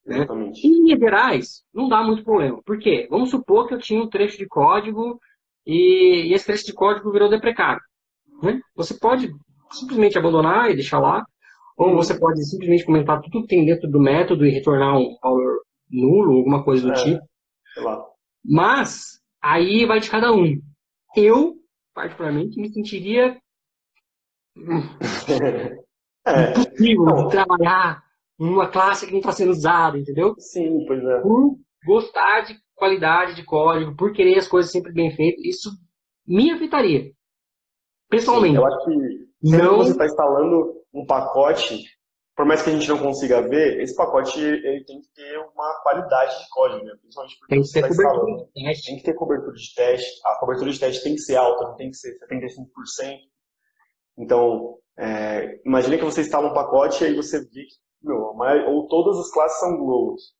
Né? 0.05 0.25
Em 0.63 0.83
linhas 0.83 0.99
gerais, 0.99 1.63
não 1.73 1.87
dá 1.87 2.03
muito 2.03 2.23
problema. 2.23 2.61
Por 2.63 2.79
quê? 2.79 3.07
Vamos 3.09 3.29
supor 3.29 3.67
que 3.67 3.75
eu 3.75 3.79
tinha 3.79 4.01
um 4.01 4.09
trecho 4.09 4.37
de 4.37 4.47
código 4.47 5.19
e, 5.65 6.27
e 6.29 6.33
esse 6.33 6.45
trecho 6.45 6.65
de 6.65 6.73
código 6.73 7.11
virou 7.11 7.29
deprecado. 7.29 7.79
Né? 8.41 8.59
Você 8.75 8.93
pode 8.95 9.29
simplesmente 9.71 10.17
abandonar 10.17 10.69
e 10.69 10.75
deixar 10.75 10.99
lá, 10.99 11.23
ou 11.77 11.95
você 11.95 12.17
pode 12.17 12.43
simplesmente 12.45 12.85
comentar 12.85 13.21
tudo 13.21 13.41
que 13.41 13.47
tem 13.47 13.65
dentro 13.65 13.89
do 13.89 13.99
método 13.99 14.45
e 14.45 14.51
retornar 14.51 14.97
um 14.97 15.17
power 15.21 15.57
nulo, 15.89 16.37
alguma 16.37 16.63
coisa 16.63 16.87
do 16.87 16.91
é, 16.91 16.95
tipo. 16.95 17.21
Mas, 18.43 19.19
aí 19.41 19.85
vai 19.85 19.99
de 19.99 20.09
cada 20.09 20.31
um. 20.31 20.59
Eu, 21.15 21.55
particularmente, 21.93 22.59
me 22.59 22.71
sentiria 22.71 23.37
é. 26.27 26.51
impossível 26.51 27.05
de 27.05 27.29
trabalhar 27.29 28.03
numa 28.37 28.67
classe 28.67 29.05
que 29.05 29.11
não 29.11 29.19
está 29.19 29.31
sendo 29.31 29.51
usada, 29.51 29.97
entendeu? 29.97 30.35
Sim, 30.37 30.85
pois 30.85 31.03
é. 31.03 31.21
Por 31.21 31.57
gostar 31.85 32.41
de 32.41 32.55
qualidade 32.75 33.35
de 33.35 33.43
código, 33.43 33.95
por 33.95 34.13
querer 34.13 34.37
as 34.37 34.47
coisas 34.47 34.71
sempre 34.71 34.91
bem 34.91 35.11
feitas, 35.15 35.43
isso 35.43 35.69
me 36.25 36.51
afetaria. 36.51 37.11
Pessoalmente. 38.09 38.55
Sim, 38.55 38.61
eu 38.61 38.65
acho 38.65 38.85
que 38.85 39.57
não... 39.57 39.77
você 39.77 39.91
está 39.91 40.05
instalando 40.05 40.73
um 40.93 41.05
pacote, 41.05 41.83
por 42.35 42.45
mais 42.45 42.61
que 42.61 42.69
a 42.69 42.73
gente 42.73 42.87
não 42.87 42.97
consiga 42.97 43.41
ver, 43.41 43.81
esse 43.81 43.95
pacote 43.95 44.39
ele 44.39 44.83
tem 44.85 45.01
que 45.01 45.07
ter 45.13 45.37
uma 45.37 45.81
qualidade 45.83 46.37
de 46.39 46.49
código, 46.49 46.83
né? 46.85 46.93
principalmente 46.99 47.37
porque 47.39 47.55
tem 47.55 47.63
que, 47.63 47.71
ter 47.71 47.81
tá 47.81 47.87
cobertura 47.89 48.37
de 48.37 48.63
teste. 48.63 48.85
tem 48.85 48.97
que 48.97 49.03
ter 49.03 49.13
cobertura 49.13 49.55
de 49.55 49.75
teste. 49.75 50.21
A 50.25 50.35
cobertura 50.39 50.71
de 50.71 50.79
teste 50.79 51.03
tem 51.03 51.15
que 51.15 51.21
ser 51.21 51.35
alta, 51.35 51.63
não 51.63 51.75
tem 51.75 51.89
que 51.89 51.97
ser 51.97 52.17
75%. 52.19 53.17
Então, 54.17 54.77
é, 54.97 55.59
imagine 55.65 55.97
que 55.97 56.05
você 56.05 56.21
instala 56.21 56.49
um 56.49 56.53
pacote 56.53 57.03
e 57.03 57.07
aí 57.07 57.15
você 57.15 57.39
vê 57.39 57.63
que 57.65 57.83
meu, 58.03 58.35
ou 58.67 58.87
todas 58.87 59.17
as 59.17 59.31
classes 59.31 59.59
são 59.59 59.77
globals. 59.77 60.33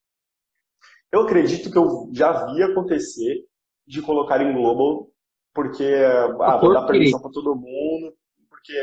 Eu 1.14 1.22
acredito 1.22 1.70
que 1.70 1.78
eu 1.78 2.10
já 2.12 2.48
vi 2.48 2.64
acontecer 2.64 3.46
de 3.86 4.02
colocar 4.02 4.42
em 4.42 4.52
global, 4.52 5.12
porque 5.54 5.86
ah, 6.42 6.58
vou 6.58 6.74
dar 6.74 6.88
permissão 6.88 7.22
para 7.22 7.30
todo 7.30 7.56
mundo, 7.56 8.16
porque 8.50 8.74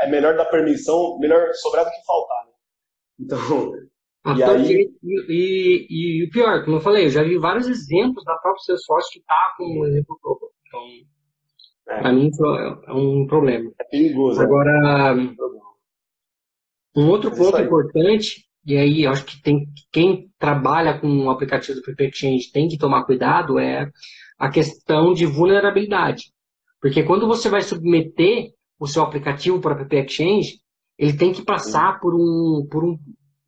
é 0.00 0.10
melhor 0.10 0.36
dar 0.36 0.46
permissão, 0.46 1.16
melhor 1.20 1.54
sobrar 1.54 1.84
do 1.84 1.90
que 1.92 2.04
faltar, 2.04 2.44
né? 2.46 2.52
Então, 3.20 3.72
e 4.36 4.42
aí... 4.42 4.90
E, 5.28 5.86
e, 5.88 6.24
o 6.24 6.30
pior, 6.30 6.64
como 6.64 6.78
eu 6.78 6.80
falei, 6.80 7.04
eu 7.04 7.10
já 7.10 7.22
vi 7.22 7.38
vários 7.38 7.68
exemplos 7.68 8.24
da 8.24 8.34
própria 8.38 8.64
Salesforce 8.64 9.12
que 9.12 9.24
tá 9.24 9.54
com 9.56 9.64
um 9.64 9.86
exemplo 9.86 10.18
global. 10.20 10.50
Então, 10.66 10.80
é. 11.94 12.00
para 12.00 12.12
mim 12.12 12.30
é 12.88 12.92
um 12.92 13.28
problema. 13.28 13.70
É 13.78 13.84
perigoso. 13.84 14.40
Né? 14.40 14.44
Agora, 14.44 15.14
é 16.96 17.00
um 17.00 17.08
outro 17.08 17.30
ponto 17.30 17.60
importante 17.60 18.44
e 18.66 18.76
aí 18.76 19.06
acho 19.06 19.24
que 19.24 19.40
tem 19.40 19.68
quem 19.92 20.28
trabalha 20.38 20.98
com 20.98 21.06
o 21.06 21.30
aplicativo 21.30 21.78
do 21.78 21.84
PP 21.84 22.08
Exchange 22.08 22.50
tem 22.52 22.68
que 22.68 22.76
tomar 22.76 23.04
cuidado 23.04 23.58
é 23.58 23.90
a 24.38 24.50
questão 24.50 25.14
de 25.14 25.24
vulnerabilidade. 25.24 26.32
Porque 26.80 27.02
quando 27.02 27.26
você 27.26 27.48
vai 27.48 27.62
submeter 27.62 28.52
o 28.78 28.86
seu 28.86 29.02
aplicativo 29.02 29.60
para 29.60 29.74
o 29.74 29.78
PP 29.78 30.04
Exchange, 30.04 30.60
ele 30.98 31.16
tem 31.16 31.32
que 31.32 31.44
passar 31.44 32.00
por 32.00 32.14
um, 32.14 32.66
por 32.70 32.84
um, 32.84 32.98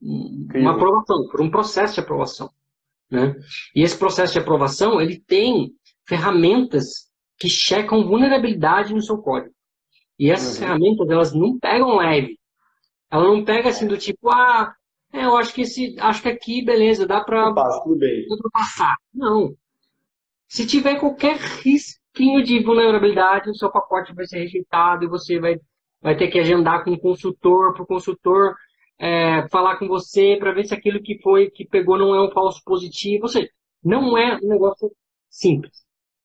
uma 0.00 0.72
aprovação, 0.72 1.28
por 1.28 1.40
um 1.40 1.50
processo 1.50 1.94
de 1.94 2.00
aprovação. 2.00 2.50
Né? 3.10 3.34
E 3.74 3.82
esse 3.82 3.98
processo 3.98 4.32
de 4.34 4.38
aprovação 4.38 5.00
ele 5.00 5.18
tem 5.18 5.72
ferramentas 6.06 7.08
que 7.38 7.48
checam 7.48 8.06
vulnerabilidade 8.06 8.94
no 8.94 9.02
seu 9.02 9.18
código. 9.18 9.54
E 10.18 10.30
essas 10.30 10.54
uhum. 10.54 10.60
ferramentas 10.60 11.10
elas 11.10 11.32
não 11.32 11.58
pegam 11.58 11.96
leve. 11.96 12.38
Ela 13.10 13.24
não 13.24 13.44
pega 13.44 13.70
assim 13.70 13.86
do 13.86 13.96
tipo, 13.96 14.30
ah, 14.30 14.74
é, 15.12 15.24
eu 15.24 15.36
acho 15.36 15.54
que 15.54 15.62
esse, 15.62 15.96
acho 15.98 16.22
que 16.22 16.28
aqui, 16.28 16.64
beleza, 16.64 17.06
dá 17.06 17.20
para 17.22 17.52
passar. 18.52 18.96
Não. 19.12 19.54
Se 20.46 20.66
tiver 20.66 20.98
qualquer 20.98 21.36
risquinho 21.36 22.42
de 22.42 22.62
vulnerabilidade, 22.62 23.50
o 23.50 23.54
seu 23.54 23.70
pacote 23.70 24.14
vai 24.14 24.26
ser 24.26 24.38
rejeitado 24.38 25.04
e 25.04 25.08
você 25.08 25.38
vai, 25.38 25.56
vai 26.00 26.16
ter 26.16 26.28
que 26.28 26.38
agendar 26.38 26.84
com 26.84 26.92
o 26.92 27.00
consultor, 27.00 27.72
para 27.74 27.82
o 27.82 27.86
consultor 27.86 28.54
é, 28.98 29.48
falar 29.48 29.78
com 29.78 29.86
você 29.86 30.36
para 30.38 30.52
ver 30.52 30.64
se 30.64 30.74
aquilo 30.74 31.02
que 31.02 31.20
foi 31.22 31.50
que 31.50 31.66
pegou 31.66 31.96
não 31.98 32.14
é 32.14 32.22
um 32.22 32.30
falso 32.30 32.62
positivo. 32.64 33.24
Ou 33.24 33.28
seja, 33.28 33.48
não 33.82 34.16
é 34.16 34.36
um 34.42 34.48
negócio 34.48 34.90
simples. 35.30 35.84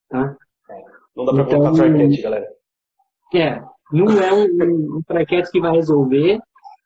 Tá? 0.09 0.35
É, 0.69 0.81
não 1.15 1.25
dá 1.25 1.33
para 1.33 1.43
então, 1.43 1.59
colocar 1.59 1.83
traquete, 1.83 2.21
galera. 2.21 2.47
É, 3.33 3.61
não 3.91 4.09
é 4.19 4.33
um, 4.33 4.45
um, 4.45 4.97
um 4.97 5.51
que 5.51 5.59
vai 5.59 5.71
resolver. 5.71 6.39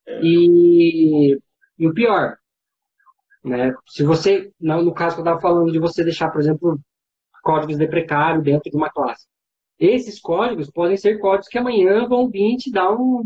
É. 0.05 0.19
E 0.23 1.37
e 1.77 1.87
o 1.87 1.93
pior, 1.93 2.37
né? 3.43 3.73
Se 3.87 4.03
você, 4.03 4.51
no 4.59 4.93
caso 4.93 5.15
que 5.15 5.21
eu 5.21 5.23
estava 5.23 5.41
falando 5.41 5.71
de 5.71 5.79
você 5.79 6.03
deixar, 6.03 6.29
por 6.29 6.41
exemplo, 6.41 6.79
códigos 7.41 7.77
deprecários 7.77 8.43
dentro 8.43 8.69
de 8.69 8.75
uma 8.75 8.89
classe. 8.89 9.25
Esses 9.79 10.19
códigos 10.19 10.69
podem 10.69 10.97
ser 10.97 11.19
códigos 11.19 11.47
que 11.47 11.57
amanhã 11.57 12.07
vão 12.07 12.29
vir 12.29 12.57
te 12.57 12.71
dar 12.71 12.91
um, 12.91 13.21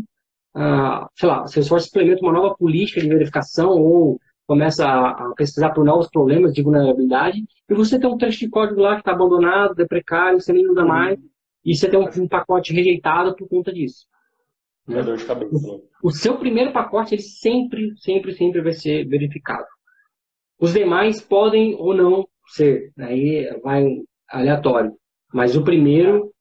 uh, 0.54 1.08
sei 1.14 1.28
lá, 1.28 1.46
se 1.46 1.50
o 1.50 1.52
Salesforce 1.54 1.88
implementa 1.88 2.22
uma 2.22 2.32
nova 2.32 2.54
política 2.54 3.00
de 3.00 3.08
verificação 3.08 3.70
ou 3.70 4.20
começa 4.46 4.86
a, 4.86 5.32
pesquisar 5.34 5.70
por 5.70 5.84
novos 5.84 6.08
problemas 6.08 6.52
de 6.52 6.62
vulnerabilidade, 6.62 7.42
e 7.68 7.74
você 7.74 7.98
tem 7.98 8.08
um 8.08 8.18
trecho 8.18 8.40
de 8.40 8.50
código 8.50 8.80
lá 8.80 8.94
que 8.94 9.00
está 9.00 9.12
abandonado, 9.12 9.74
deprecário, 9.74 10.40
você 10.40 10.52
nem 10.52 10.68
usa 10.68 10.84
mais, 10.84 11.18
e 11.64 11.74
você 11.74 11.88
tem 11.88 11.98
um, 11.98 12.08
um 12.22 12.28
pacote 12.28 12.72
rejeitado 12.72 13.34
por 13.34 13.48
conta 13.48 13.72
disso. 13.72 14.06
Né? 14.86 15.00
É 15.00 15.02
dor 15.02 15.16
de 15.16 15.24
cabeça. 15.24 15.54
Né? 15.54 15.80
O 16.02 16.10
seu 16.10 16.38
primeiro 16.38 16.72
pacote, 16.72 17.14
ele 17.14 17.22
sempre, 17.22 17.96
sempre, 17.98 18.32
sempre 18.32 18.60
vai 18.62 18.72
ser 18.72 19.06
verificado. 19.06 19.66
Os 20.58 20.72
demais 20.72 21.20
podem 21.20 21.74
ou 21.74 21.94
não 21.94 22.28
ser, 22.48 22.92
aí 22.98 23.60
vai 23.62 23.86
aleatório. 24.28 24.96
Mas 25.32 25.56
o 25.56 25.64
primeiro 25.64 26.32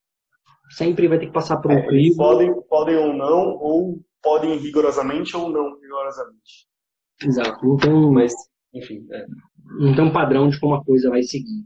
sempre 0.70 1.08
vai 1.08 1.20
ter 1.20 1.28
que 1.28 1.34
passar 1.34 1.58
por 1.58 1.72
um 1.72 1.78
é, 1.78 1.88
crivo. 1.88 2.18
Podem, 2.18 2.62
podem 2.64 2.98
ou 2.98 3.14
não, 3.14 3.58
ou 3.58 4.00
podem 4.22 4.58
rigorosamente 4.58 5.36
ou 5.36 5.50
não 5.50 5.80
rigorosamente. 5.80 6.68
Exato. 7.24 7.66
Então, 7.66 8.12
mas, 8.12 8.34
enfim. 8.74 9.06
É. 9.12 9.26
Não 9.80 9.96
tem 9.96 10.04
um 10.04 10.14
padrão 10.14 10.50
de 10.50 10.60
como 10.60 10.76
a 10.76 10.84
coisa 10.84 11.10
vai 11.10 11.24
seguir. 11.24 11.66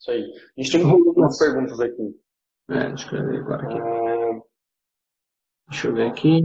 Isso 0.00 0.10
aí. 0.10 0.22
A 0.56 0.62
gente 0.62 0.72
tem 0.72 0.82
algumas 0.82 1.38
perguntas 1.38 1.80
aqui. 1.80 2.16
É, 2.70 2.88
deixa 2.88 3.16
eu 3.16 3.26
ver 3.26 3.38
agora 3.40 3.62
aqui. 3.64 4.01
É... 5.72 5.74
Deixa 5.74 5.88
eu 5.88 5.94
ver 5.94 6.06
aqui. 6.08 6.42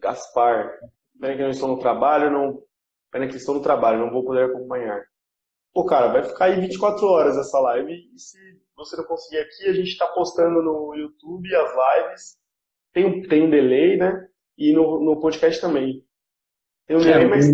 Gaspar. 0.00 0.72
Pena 1.20 1.36
que 1.36 1.42
não 1.42 1.50
estou 1.50 1.68
no 1.68 1.78
trabalho, 1.78 2.30
não. 2.30 2.62
Pena 3.10 3.26
que 3.26 3.36
estou 3.36 3.54
no 3.54 3.62
trabalho, 3.62 3.98
não 3.98 4.10
vou 4.10 4.24
poder 4.24 4.44
acompanhar. 4.44 5.02
Pô, 5.72 5.84
cara, 5.84 6.08
vai 6.08 6.22
ficar 6.22 6.46
aí 6.46 6.60
24 6.60 7.06
horas 7.06 7.36
essa 7.36 7.58
live 7.58 7.92
e 7.92 8.18
se 8.18 8.38
você 8.76 8.96
não 8.96 9.04
conseguir 9.04 9.38
aqui, 9.38 9.68
a 9.68 9.72
gente 9.72 9.88
está 9.88 10.06
postando 10.08 10.62
no 10.62 10.94
YouTube 10.94 11.54
as 11.54 11.70
lives. 11.70 12.38
Tem 12.92 13.04
um, 13.04 13.28
tem 13.28 13.42
um 13.42 13.50
delay, 13.50 13.96
né? 13.96 14.26
E 14.56 14.72
no, 14.72 15.02
no 15.02 15.20
podcast 15.20 15.60
também. 15.60 16.02
Tem 16.86 16.96
um 16.96 17.00
delay, 17.00 17.24
é, 17.24 17.28
mas 17.28 17.46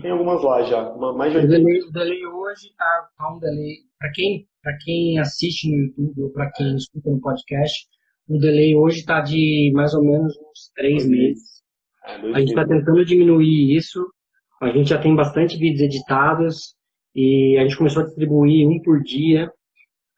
tem 0.00 0.10
algumas 0.10 0.42
lá 0.42 0.62
já. 0.62 0.94
Mais 1.14 1.32
de 1.32 1.38
o, 1.38 1.48
delay, 1.48 1.80
o 1.80 1.90
delay 1.90 2.26
hoje 2.26 2.74
tá, 2.76 3.08
tá 3.16 3.34
um 3.34 3.38
delay. 3.38 3.78
Para 3.98 4.12
quem, 4.12 4.48
quem 4.84 5.18
assiste 5.18 5.68
no 5.68 5.84
YouTube 5.84 6.22
ou 6.22 6.30
para 6.30 6.50
quem 6.52 6.76
escuta 6.76 7.10
no 7.10 7.20
podcast, 7.20 7.88
o 8.28 8.38
delay 8.38 8.74
hoje 8.74 8.98
está 9.00 9.20
de 9.20 9.70
mais 9.74 9.94
ou 9.94 10.04
menos 10.04 10.34
uns 10.36 10.70
três 10.74 11.06
meses. 11.06 11.62
É, 12.06 12.14
a 12.32 12.40
gente 12.40 12.50
está 12.50 12.66
tentando 12.66 13.04
diminuir 13.04 13.76
isso. 13.76 14.04
A 14.60 14.68
gente 14.68 14.90
já 14.90 14.98
tem 14.98 15.14
bastante 15.14 15.58
vídeos 15.58 15.82
editados 15.82 16.74
e 17.14 17.56
a 17.58 17.62
gente 17.62 17.76
começou 17.76 18.02
a 18.02 18.06
distribuir 18.06 18.66
um 18.66 18.80
por 18.82 19.02
dia. 19.02 19.50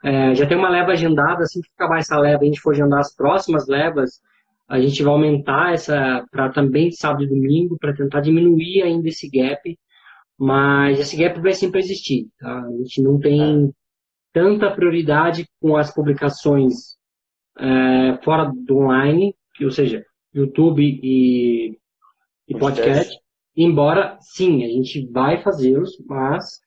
É, 0.04 0.34
já 0.34 0.46
tem 0.46 0.56
uma 0.56 0.68
leva 0.68 0.92
agendada, 0.92 1.42
assim 1.42 1.60
que 1.60 1.68
acabar 1.76 1.98
essa 1.98 2.18
leva, 2.18 2.42
a 2.42 2.44
gente 2.44 2.60
for 2.60 2.72
agendar 2.72 3.00
as 3.00 3.14
próximas 3.14 3.66
levas, 3.66 4.20
a 4.68 4.78
gente 4.80 5.02
vai 5.02 5.12
aumentar 5.12 5.72
essa 5.72 6.24
para 6.30 6.50
também 6.50 6.90
sábado 6.92 7.24
e 7.24 7.28
domingo, 7.28 7.76
para 7.78 7.94
tentar 7.94 8.20
diminuir 8.20 8.82
ainda 8.82 9.08
esse 9.08 9.28
gap, 9.28 9.78
mas 10.38 11.00
esse 11.00 11.16
gap 11.16 11.40
vai 11.40 11.54
sempre 11.54 11.80
existir. 11.80 12.28
Tá? 12.38 12.62
A 12.62 12.70
gente 12.70 13.02
não 13.02 13.18
tem 13.18 13.72
tanta 14.32 14.70
prioridade 14.70 15.48
com 15.60 15.76
as 15.76 15.92
publicações 15.92 16.95
é, 17.58 18.18
fora 18.22 18.52
do 18.54 18.78
online, 18.78 19.34
que, 19.54 19.64
ou 19.64 19.70
seja, 19.70 20.04
YouTube 20.34 20.82
e, 20.82 21.78
e 22.48 22.58
podcast, 22.58 23.18
embora 23.56 24.18
sim, 24.20 24.64
a 24.64 24.68
gente 24.68 25.06
vai 25.10 25.42
fazê-los, 25.42 25.96
mas 26.06 26.60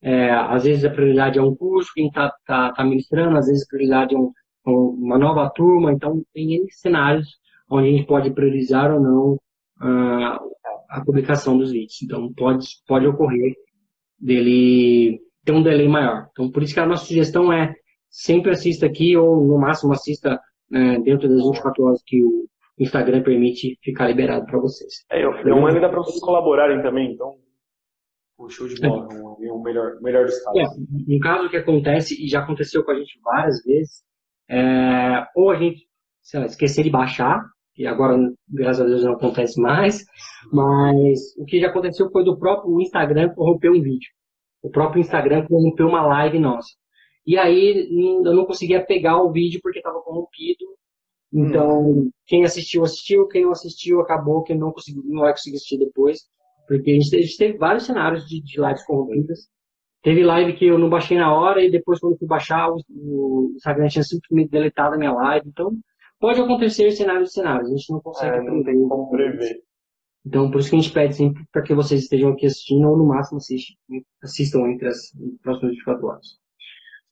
é, 0.00 0.30
às 0.30 0.64
vezes 0.64 0.84
a 0.84 0.90
prioridade 0.90 1.38
é 1.38 1.42
um 1.42 1.54
curso, 1.54 1.92
quem 1.94 2.08
está 2.08 2.32
tá, 2.44 2.72
tá 2.72 2.84
ministrando, 2.84 3.38
às 3.38 3.46
vezes 3.46 3.64
a 3.64 3.68
prioridade 3.68 4.14
é 4.14 4.18
um, 4.18 4.32
uma 4.66 5.18
nova 5.18 5.48
turma, 5.50 5.92
então 5.92 6.22
tem 6.32 6.66
cenários 6.70 7.40
onde 7.70 7.88
a 7.88 7.92
gente 7.92 8.06
pode 8.06 8.30
priorizar 8.32 8.92
ou 8.92 9.00
não 9.00 9.38
a, 9.80 10.40
a 10.90 11.04
publicação 11.04 11.56
dos 11.56 11.72
vídeos. 11.72 12.02
Então, 12.02 12.32
pode, 12.34 12.66
pode 12.86 13.06
ocorrer 13.06 13.54
dele 14.18 15.20
ter 15.44 15.52
um 15.52 15.62
delay 15.62 15.88
maior. 15.88 16.28
Então, 16.30 16.50
por 16.50 16.62
isso 16.62 16.74
que 16.74 16.80
a 16.80 16.86
nossa 16.86 17.06
sugestão 17.06 17.52
é 17.52 17.74
sempre 18.12 18.52
assista 18.52 18.86
aqui 18.86 19.16
ou, 19.16 19.44
no 19.44 19.58
máximo, 19.58 19.92
assista 19.92 20.38
né, 20.70 21.00
dentro 21.00 21.28
das 21.28 21.42
24 21.42 21.82
horas 21.82 22.02
que 22.06 22.22
o 22.22 22.46
Instagram 22.78 23.22
permite 23.22 23.78
ficar 23.82 24.08
liberado 24.08 24.44
para 24.46 24.60
vocês. 24.60 25.04
É, 25.10 25.24
eu, 25.24 25.32
eu 25.32 25.60
mando 25.60 25.80
para 25.80 25.96
vocês 25.96 26.20
colaborarem 26.20 26.82
também, 26.82 27.12
então 27.12 27.36
o 28.38 28.48
show 28.48 28.68
de 28.68 28.80
bola, 28.80 29.08
é. 29.12 29.52
o 29.52 29.62
melhor, 29.62 30.00
melhor 30.00 30.24
dos 30.26 30.38
casos. 30.42 30.60
É, 30.60 31.14
um 31.14 31.18
caso 31.20 31.48
que 31.48 31.56
acontece, 31.56 32.22
e 32.22 32.28
já 32.28 32.40
aconteceu 32.40 32.84
com 32.84 32.90
a 32.90 32.98
gente 32.98 33.18
várias 33.22 33.62
vezes, 33.64 34.02
é, 34.48 35.26
ou 35.34 35.50
a 35.50 35.56
gente 35.56 35.86
lá, 36.34 36.46
esquecer 36.46 36.82
de 36.82 36.90
baixar, 36.90 37.42
que 37.74 37.86
agora, 37.86 38.16
graças 38.48 38.84
a 38.84 38.88
Deus, 38.88 39.04
não 39.04 39.12
acontece 39.12 39.60
mais, 39.60 40.04
mas 40.52 41.20
o 41.38 41.44
que 41.44 41.60
já 41.60 41.68
aconteceu 41.68 42.10
foi 42.10 42.24
do 42.24 42.38
próprio 42.38 42.80
Instagram 42.80 43.30
corromper 43.30 43.70
um 43.70 43.80
vídeo. 43.80 44.10
O 44.62 44.70
próprio 44.70 45.00
Instagram 45.00 45.46
corrompeu 45.46 45.86
uma 45.88 46.02
live 46.02 46.38
nossa. 46.38 46.68
E 47.26 47.38
aí 47.38 47.88
eu 48.24 48.34
não 48.34 48.44
conseguia 48.44 48.84
pegar 48.84 49.22
o 49.22 49.30
vídeo 49.30 49.60
porque 49.62 49.78
estava 49.78 50.00
corrompido. 50.00 50.64
Então, 51.32 51.80
hum. 51.82 52.10
quem 52.26 52.44
assistiu, 52.44 52.82
assistiu. 52.82 53.26
Quem 53.28 53.42
não 53.42 53.52
assistiu, 53.52 54.00
acabou. 54.00 54.42
Quem 54.42 54.58
não 54.58 54.72
conseguiu, 54.72 55.02
não 55.06 55.22
vai 55.22 55.32
conseguir 55.32 55.56
assistir 55.56 55.78
depois. 55.78 56.20
Porque 56.66 56.90
a 56.90 56.94
gente, 56.94 57.16
a 57.16 57.20
gente 57.20 57.36
teve 57.36 57.58
vários 57.58 57.84
cenários 57.84 58.26
de, 58.26 58.42
de, 58.42 58.60
lives 58.60 58.84
corrompidas. 58.84 59.48
Teve 60.02 60.24
live 60.24 60.54
que 60.54 60.66
eu 60.66 60.78
não 60.78 60.90
baixei 60.90 61.16
na 61.16 61.34
hora 61.34 61.64
e 61.64 61.70
depois, 61.70 62.00
quando 62.00 62.18
fui 62.18 62.26
baixar, 62.26 62.70
o, 62.70 62.82
o 62.88 63.52
Instagram 63.54 63.88
tinha 63.88 64.02
simplesmente 64.02 64.50
deletado 64.50 64.94
a 64.94 64.98
minha 64.98 65.12
live. 65.12 65.48
Então, 65.48 65.72
Pode 66.22 66.40
acontecer 66.40 66.92
cenários 66.92 67.30
e 67.30 67.32
cenários, 67.32 67.68
a 67.68 67.76
gente 67.76 67.90
não 67.90 68.00
consegue 68.00 68.36
é, 68.36 68.42
não 68.42 68.62
prever. 68.62 68.88
como 68.88 69.10
prever. 69.10 69.60
Então, 70.24 70.52
por 70.52 70.60
isso 70.60 70.70
que 70.70 70.76
a 70.76 70.78
gente 70.78 70.92
pede 70.92 71.16
sempre 71.16 71.44
para 71.50 71.62
que 71.62 71.74
vocês 71.74 72.02
estejam 72.02 72.30
aqui 72.30 72.46
assistindo, 72.46 72.88
ou 72.88 72.96
no 72.96 73.04
máximo 73.04 73.38
assistam, 73.38 73.74
assistam 74.22 74.60
entre 74.70 74.86
as 74.86 75.10
próximas 75.42 75.72
24 75.72 76.06
horas. 76.06 76.26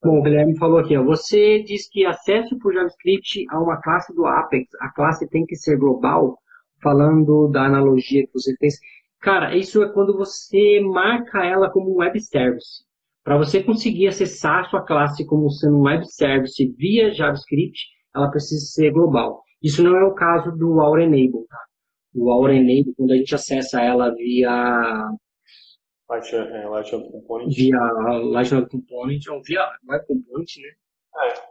Bom, 0.03 0.19
o 0.19 0.23
Guilherme 0.23 0.57
falou 0.57 0.79
aqui, 0.79 0.97
ó, 0.97 1.05
você 1.05 1.63
diz 1.63 1.87
que 1.87 2.07
acesso 2.07 2.59
por 2.59 2.73
JavaScript 2.73 3.45
a 3.51 3.61
uma 3.61 3.81
classe 3.83 4.15
do 4.15 4.25
Apex, 4.25 4.67
a 4.81 4.91
classe 4.93 5.29
tem 5.29 5.45
que 5.45 5.55
ser 5.55 5.77
global, 5.77 6.39
falando 6.83 7.49
da 7.49 7.67
analogia 7.67 8.27
que 8.27 8.33
você 8.33 8.57
fez. 8.57 8.77
Cara, 9.21 9.55
isso 9.55 9.83
é 9.83 9.93
quando 9.93 10.17
você 10.17 10.81
marca 10.81 11.45
ela 11.45 11.71
como 11.71 11.93
um 11.93 11.99
web 11.99 12.19
service. 12.19 12.83
Para 13.23 13.37
você 13.37 13.63
conseguir 13.63 14.09
acessar 14.09 14.61
a 14.61 14.69
sua 14.71 14.83
classe 14.83 15.27
como 15.27 15.51
sendo 15.51 15.77
um 15.77 15.83
web 15.83 16.11
service 16.11 16.67
via 16.79 17.13
JavaScript, 17.13 17.87
ela 18.15 18.31
precisa 18.31 18.65
ser 18.65 18.91
global. 18.93 19.43
Isso 19.63 19.83
não 19.83 19.95
é 19.97 20.05
o 20.05 20.15
caso 20.15 20.51
do 20.53 20.81
Aura 20.81 21.05
Enable, 21.05 21.47
tá? 21.47 21.59
O 22.15 22.31
Aura 22.31 22.55
Enable, 22.55 22.95
quando 22.97 23.13
a 23.13 23.17
gente 23.17 23.35
acessa 23.35 23.83
ela 23.83 24.15
via 24.15 25.11
É, 26.13 27.11
Component. 27.11 27.55
Via 27.55 27.79
Light 27.79 28.51
Component, 28.69 29.27
ou 29.29 29.43
via 29.43 29.63
Web 29.89 30.07
Component, 30.07 30.57
né? 30.57 30.69
É. 31.29 31.51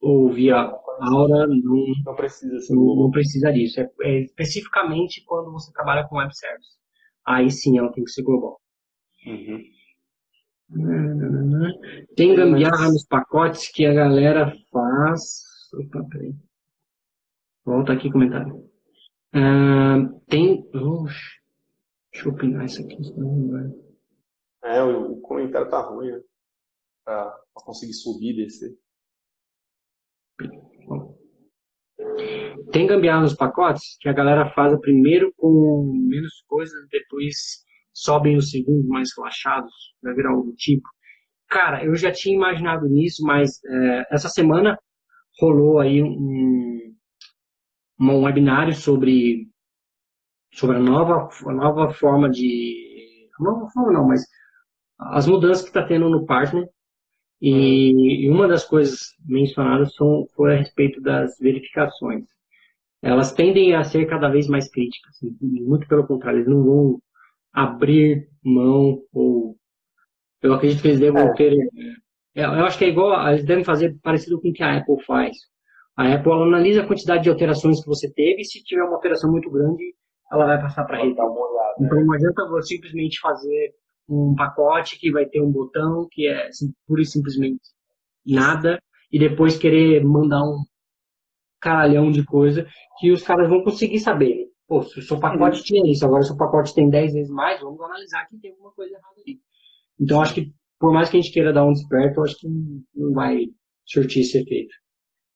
Ou 0.00 0.30
via 0.30 0.56
Aura, 1.00 1.46
não, 1.46 1.84
não 2.04 2.14
precisa 2.14 2.58
ser 2.60 2.74
não, 2.74 2.96
não 2.96 3.10
precisa 3.10 3.52
disso. 3.52 3.80
É, 3.80 3.90
é, 4.02 4.20
especificamente 4.20 5.24
quando 5.24 5.52
você 5.52 5.72
trabalha 5.72 6.06
com 6.06 6.16
Web 6.16 6.36
Service. 6.36 6.76
Aí 7.26 7.50
sim 7.50 7.78
ela 7.78 7.92
tem 7.92 8.04
que 8.04 8.10
ser 8.10 8.22
global. 8.22 8.60
Uhum. 9.26 9.62
Tem 12.16 12.34
gambiarra 12.34 12.88
nos 12.88 13.06
pacotes 13.06 13.68
que 13.68 13.86
a 13.86 13.94
galera 13.94 14.52
faz 14.70 15.44
Opa, 15.78 16.04
peraí. 16.08 16.34
Volta 17.64 17.92
aqui 17.92 18.10
comentário. 18.10 18.70
Uh, 19.34 20.20
tem. 20.28 20.68
Oxe, 20.74 21.40
deixa 22.14 22.28
eu 22.28 22.32
opinar 22.32 22.64
isso 22.64 22.82
aqui, 22.82 23.04
senão 23.04 23.36
não 23.36 23.50
vai. 23.50 24.76
É, 24.76 24.82
o, 24.82 25.12
o 25.12 25.20
comentário 25.20 25.68
tá 25.68 25.80
ruim, 25.80 26.12
né? 26.12 26.20
Pra, 27.04 27.24
pra 27.52 27.64
conseguir 27.64 27.92
subir 27.92 28.30
e 28.30 28.44
descer. 28.44 28.74
Tem 32.72 32.86
gambiarra 32.86 33.22
nos 33.22 33.34
pacotes 33.34 33.96
que 34.00 34.08
a 34.08 34.12
galera 34.12 34.50
faz 34.54 34.78
primeiro 34.80 35.32
com 35.36 35.92
menos 36.08 36.42
coisas, 36.46 36.88
depois 36.90 37.64
sobem 37.92 38.36
os 38.36 38.50
segundos 38.50 38.86
mais 38.86 39.10
relaxados, 39.16 39.72
vai 40.02 40.14
virar 40.14 40.34
do 40.34 40.54
tipo. 40.54 40.88
Cara, 41.48 41.84
eu 41.84 41.94
já 41.94 42.10
tinha 42.10 42.34
imaginado 42.34 42.88
nisso, 42.88 43.22
mas 43.22 43.62
é, 43.64 44.06
essa 44.10 44.28
semana 44.28 44.78
rolou 45.38 45.78
aí 45.78 46.02
um, 46.02 46.96
um 48.00 48.24
webinário 48.24 48.74
sobre, 48.74 49.48
sobre 50.54 50.76
a 50.76 50.80
nova, 50.80 51.28
a 51.46 51.52
nova 51.52 51.92
forma 51.94 52.30
de. 52.30 53.28
A 53.38 53.42
nova 53.42 53.68
forma 53.70 53.92
não, 53.92 54.06
mas 54.06 54.26
as 54.98 55.26
mudanças 55.26 55.62
que 55.62 55.68
está 55.68 55.84
tendo 55.84 56.08
no 56.08 56.24
partner. 56.24 56.68
E, 57.40 58.24
e, 58.24 58.30
uma 58.30 58.48
das 58.48 58.64
coisas 58.64 59.14
mencionadas 59.26 59.94
são, 59.94 60.26
foi 60.34 60.54
a 60.54 60.58
respeito 60.58 61.00
das 61.00 61.36
verificações. 61.38 62.24
Elas 63.02 63.32
tendem 63.32 63.74
a 63.74 63.84
ser 63.84 64.06
cada 64.06 64.30
vez 64.30 64.48
mais 64.48 64.70
críticas, 64.70 65.14
muito 65.42 65.86
pelo 65.86 66.06
contrário, 66.06 66.38
eles 66.38 66.48
não 66.48 66.64
vão 66.64 67.02
abrir 67.52 68.28
mão 68.42 69.02
ou 69.12 69.56
eu 70.40 70.54
acredito 70.54 70.80
que 70.80 70.88
eles 70.88 71.00
devam 71.00 71.22
é. 71.22 71.34
ter 71.34 71.54
é, 72.34 72.44
eu 72.44 72.64
acho 72.64 72.76
que 72.76 72.84
é 72.84 72.88
igual, 72.88 73.28
eles 73.28 73.44
devem 73.44 73.64
fazer 73.64 73.96
parecido 74.02 74.40
com 74.40 74.48
o 74.48 74.52
que 74.52 74.62
a 74.62 74.78
Apple 74.78 75.02
faz. 75.04 75.36
A 75.96 76.12
Apple 76.12 76.32
analisa 76.32 76.82
a 76.82 76.86
quantidade 76.86 77.22
de 77.22 77.30
alterações 77.30 77.80
que 77.80 77.86
você 77.86 78.12
teve 78.12 78.42
e 78.42 78.44
se 78.44 78.62
tiver 78.64 78.82
uma 78.82 78.96
alteração 78.96 79.30
muito 79.30 79.48
grande, 79.50 79.94
ela 80.32 80.46
vai 80.46 80.60
passar 80.60 80.84
para 80.84 80.98
a 80.98 81.00
rede. 81.00 81.12
Então 81.12 82.04
não 82.04 82.14
adianta 82.14 82.48
você 82.48 82.74
simplesmente 82.74 83.20
fazer 83.20 83.74
um 84.08 84.34
pacote 84.34 84.98
que 84.98 85.10
vai 85.10 85.26
ter 85.26 85.40
um 85.40 85.50
botão 85.50 86.06
que 86.10 86.28
é 86.28 86.48
pura 86.86 87.02
e 87.02 87.06
simplesmente 87.06 87.62
nada 88.24 88.78
e 89.10 89.18
depois 89.18 89.56
querer 89.56 90.02
mandar 90.04 90.42
um 90.42 90.64
caralhão 91.60 92.10
de 92.10 92.24
coisa 92.24 92.66
que 92.98 93.10
os 93.10 93.22
caras 93.22 93.48
vão 93.48 93.62
conseguir 93.64 93.98
saber. 94.00 94.48
Pô, 94.66 94.82
se 94.82 94.98
o 94.98 95.02
seu 95.02 95.18
pacote 95.18 95.58
uhum. 95.58 95.64
tinha 95.64 95.90
isso, 95.90 96.04
agora 96.04 96.22
o 96.22 96.26
seu 96.26 96.36
pacote 96.36 96.74
tem 96.74 96.88
10 96.88 97.12
vezes 97.12 97.30
mais, 97.30 97.60
vamos 97.60 97.80
analisar 97.80 98.26
que 98.26 98.38
tem 98.38 98.50
alguma 98.50 98.72
coisa 98.72 98.94
errada 98.94 99.20
ali. 99.20 99.40
Então, 100.00 100.20
acho 100.20 100.34
que, 100.34 100.52
por 100.78 100.92
mais 100.92 101.08
que 101.08 101.16
a 101.16 101.20
gente 101.20 101.32
queira 101.32 101.52
dar 101.52 101.64
um 101.64 101.72
desperto, 101.72 102.22
acho 102.22 102.36
que 102.38 102.48
não 102.94 103.12
vai 103.12 103.46
surtir 103.84 104.22
esse 104.22 104.38
efeito. 104.38 104.74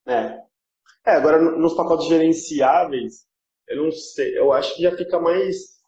É. 0.07 0.39
É, 1.07 1.13
agora, 1.13 1.41
nos 1.57 1.75
pacotes 1.75 2.09
gerenciáveis, 2.09 3.28
eu 3.69 3.85
não 3.85 3.93
sei, 3.93 4.37
eu 4.37 4.53
acho 4.53 4.75
que 4.77 4.83
já 4.83 4.97
fica 4.97 5.21
mais 5.21 5.79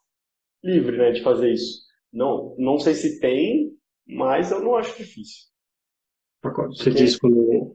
livre, 0.63 0.97
né, 0.97 1.11
de 1.11 1.21
fazer 1.21 1.51
isso. 1.51 1.81
Não, 2.11 2.55
não 2.57 2.79
sei 2.79 2.93
se 2.93 3.19
tem, 3.19 3.71
mas 4.07 4.51
eu 4.51 4.61
não 4.61 4.75
acho 4.75 4.97
difícil. 4.97 5.49
Pacote, 6.41 6.77
você 6.77 6.85
Porque... 6.85 7.03
diz 7.03 7.17
quando... 7.17 7.73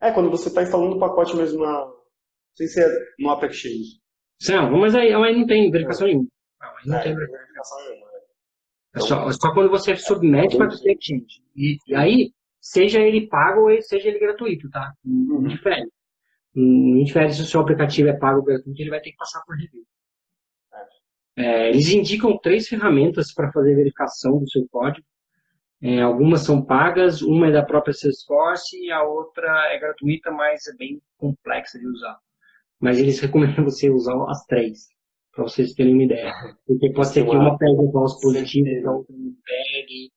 É, 0.00 0.12
quando 0.12 0.30
você 0.30 0.48
está 0.48 0.62
instalando 0.62 0.96
o 0.96 1.00
pacote 1.00 1.36
mesmo 1.36 1.62
na... 1.62 1.92
Sem 2.54 2.66
ser 2.68 2.88
no 3.18 3.30
App 3.30 3.46
Exchange. 3.46 4.00
Não, 4.48 4.78
mas 4.78 4.94
aí, 4.94 5.12
aí 5.12 5.38
não 5.38 5.46
tem 5.46 5.70
verificação 5.70 6.06
nenhuma. 6.06 6.28
Não, 6.60 6.68
aí 6.68 6.86
não 6.86 6.96
é, 6.96 7.02
tem 7.02 7.14
verificação 7.14 7.78
nenhuma. 7.84 8.06
Né? 8.06 8.20
É 8.96 9.00
só, 9.00 9.28
é 9.28 9.32
só 9.32 9.52
quando 9.52 9.70
você 9.70 9.94
submete 9.96 10.56
para 10.56 10.68
o 10.68 10.72
Exchange. 10.72 11.42
E, 11.54 11.76
e, 11.86 11.94
aí, 11.94 12.32
seja 12.60 13.00
ele 13.00 13.28
pago 13.28 13.70
ou 13.70 13.82
seja 13.82 14.08
ele 14.08 14.18
gratuito, 14.18 14.70
tá? 14.70 14.92
Não 15.04 15.36
uhum. 15.36 15.48
difere. 15.48 15.86
Não 16.56 17.04
difere 17.04 17.32
se 17.32 17.42
o 17.42 17.44
seu 17.44 17.60
aplicativo 17.60 18.08
é 18.08 18.14
pago 18.14 18.38
ou 18.38 18.44
gratuito, 18.44 18.80
ele 18.80 18.88
vai 18.88 19.00
ter 19.00 19.10
que 19.10 19.16
passar 19.16 19.42
por 19.44 19.56
review. 19.56 19.84
É, 21.36 21.68
eles 21.68 21.90
indicam 21.90 22.38
três 22.38 22.66
ferramentas 22.66 23.32
para 23.34 23.52
fazer 23.52 23.74
verificação 23.74 24.38
do 24.38 24.50
seu 24.50 24.66
código. 24.70 25.06
É, 25.82 26.00
algumas 26.00 26.40
são 26.40 26.64
pagas, 26.64 27.20
uma 27.20 27.48
é 27.48 27.52
da 27.52 27.62
própria 27.62 27.92
Salesforce 27.92 28.74
e 28.82 28.90
a 28.90 29.02
outra 29.02 29.46
é 29.70 29.78
gratuita, 29.78 30.30
mas 30.30 30.66
é 30.66 30.74
bem 30.74 31.02
complexa 31.18 31.78
de 31.78 31.86
usar. 31.86 32.18
Mas 32.80 32.98
eles 32.98 33.20
recomendam 33.20 33.64
você 33.64 33.90
usar 33.90 34.16
as 34.30 34.46
três, 34.46 34.88
para 35.32 35.44
vocês 35.44 35.74
terem 35.74 35.92
uma 35.92 36.04
ideia. 36.04 36.32
Porque 36.66 36.90
pode 36.94 37.08
ser 37.08 37.24
que 37.24 37.36
uma 37.36 37.58
pegue 37.58 37.92
falso 37.92 38.18
positivo, 38.22 38.68
então 38.68 38.96
outra 38.96 39.14
não 39.14 39.34
pegue. 39.44 40.10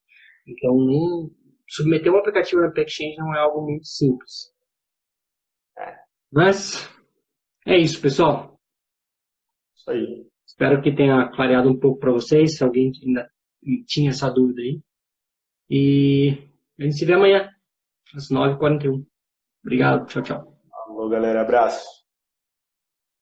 Então, 0.47 1.29
submeter 1.67 2.13
um 2.13 2.17
aplicativo 2.17 2.61
na 2.61 2.71
Exchange 2.81 3.17
não 3.17 3.35
é 3.35 3.39
algo 3.39 3.61
muito 3.61 3.85
simples. 3.85 4.48
Mas 6.31 6.89
é 7.65 7.77
isso, 7.77 8.01
pessoal. 8.01 8.59
Isso 9.75 9.91
aí. 9.91 10.27
Espero 10.45 10.81
que 10.81 10.95
tenha 10.95 11.29
clareado 11.29 11.69
um 11.69 11.79
pouco 11.79 11.99
para 11.99 12.11
vocês, 12.11 12.57
se 12.57 12.63
alguém 12.63 12.91
ainda 13.05 13.29
tinha 13.85 14.09
essa 14.09 14.29
dúvida 14.29 14.61
aí. 14.61 14.81
E 15.69 16.49
a 16.79 16.83
gente 16.83 16.97
se 16.97 17.05
vê 17.05 17.13
amanhã, 17.13 17.49
às 18.15 18.29
9h41. 18.29 19.05
Obrigado, 19.63 20.07
tchau, 20.07 20.23
tchau. 20.23 20.61
Alô, 20.87 21.07
galera, 21.09 21.41
abraço. 21.41 21.98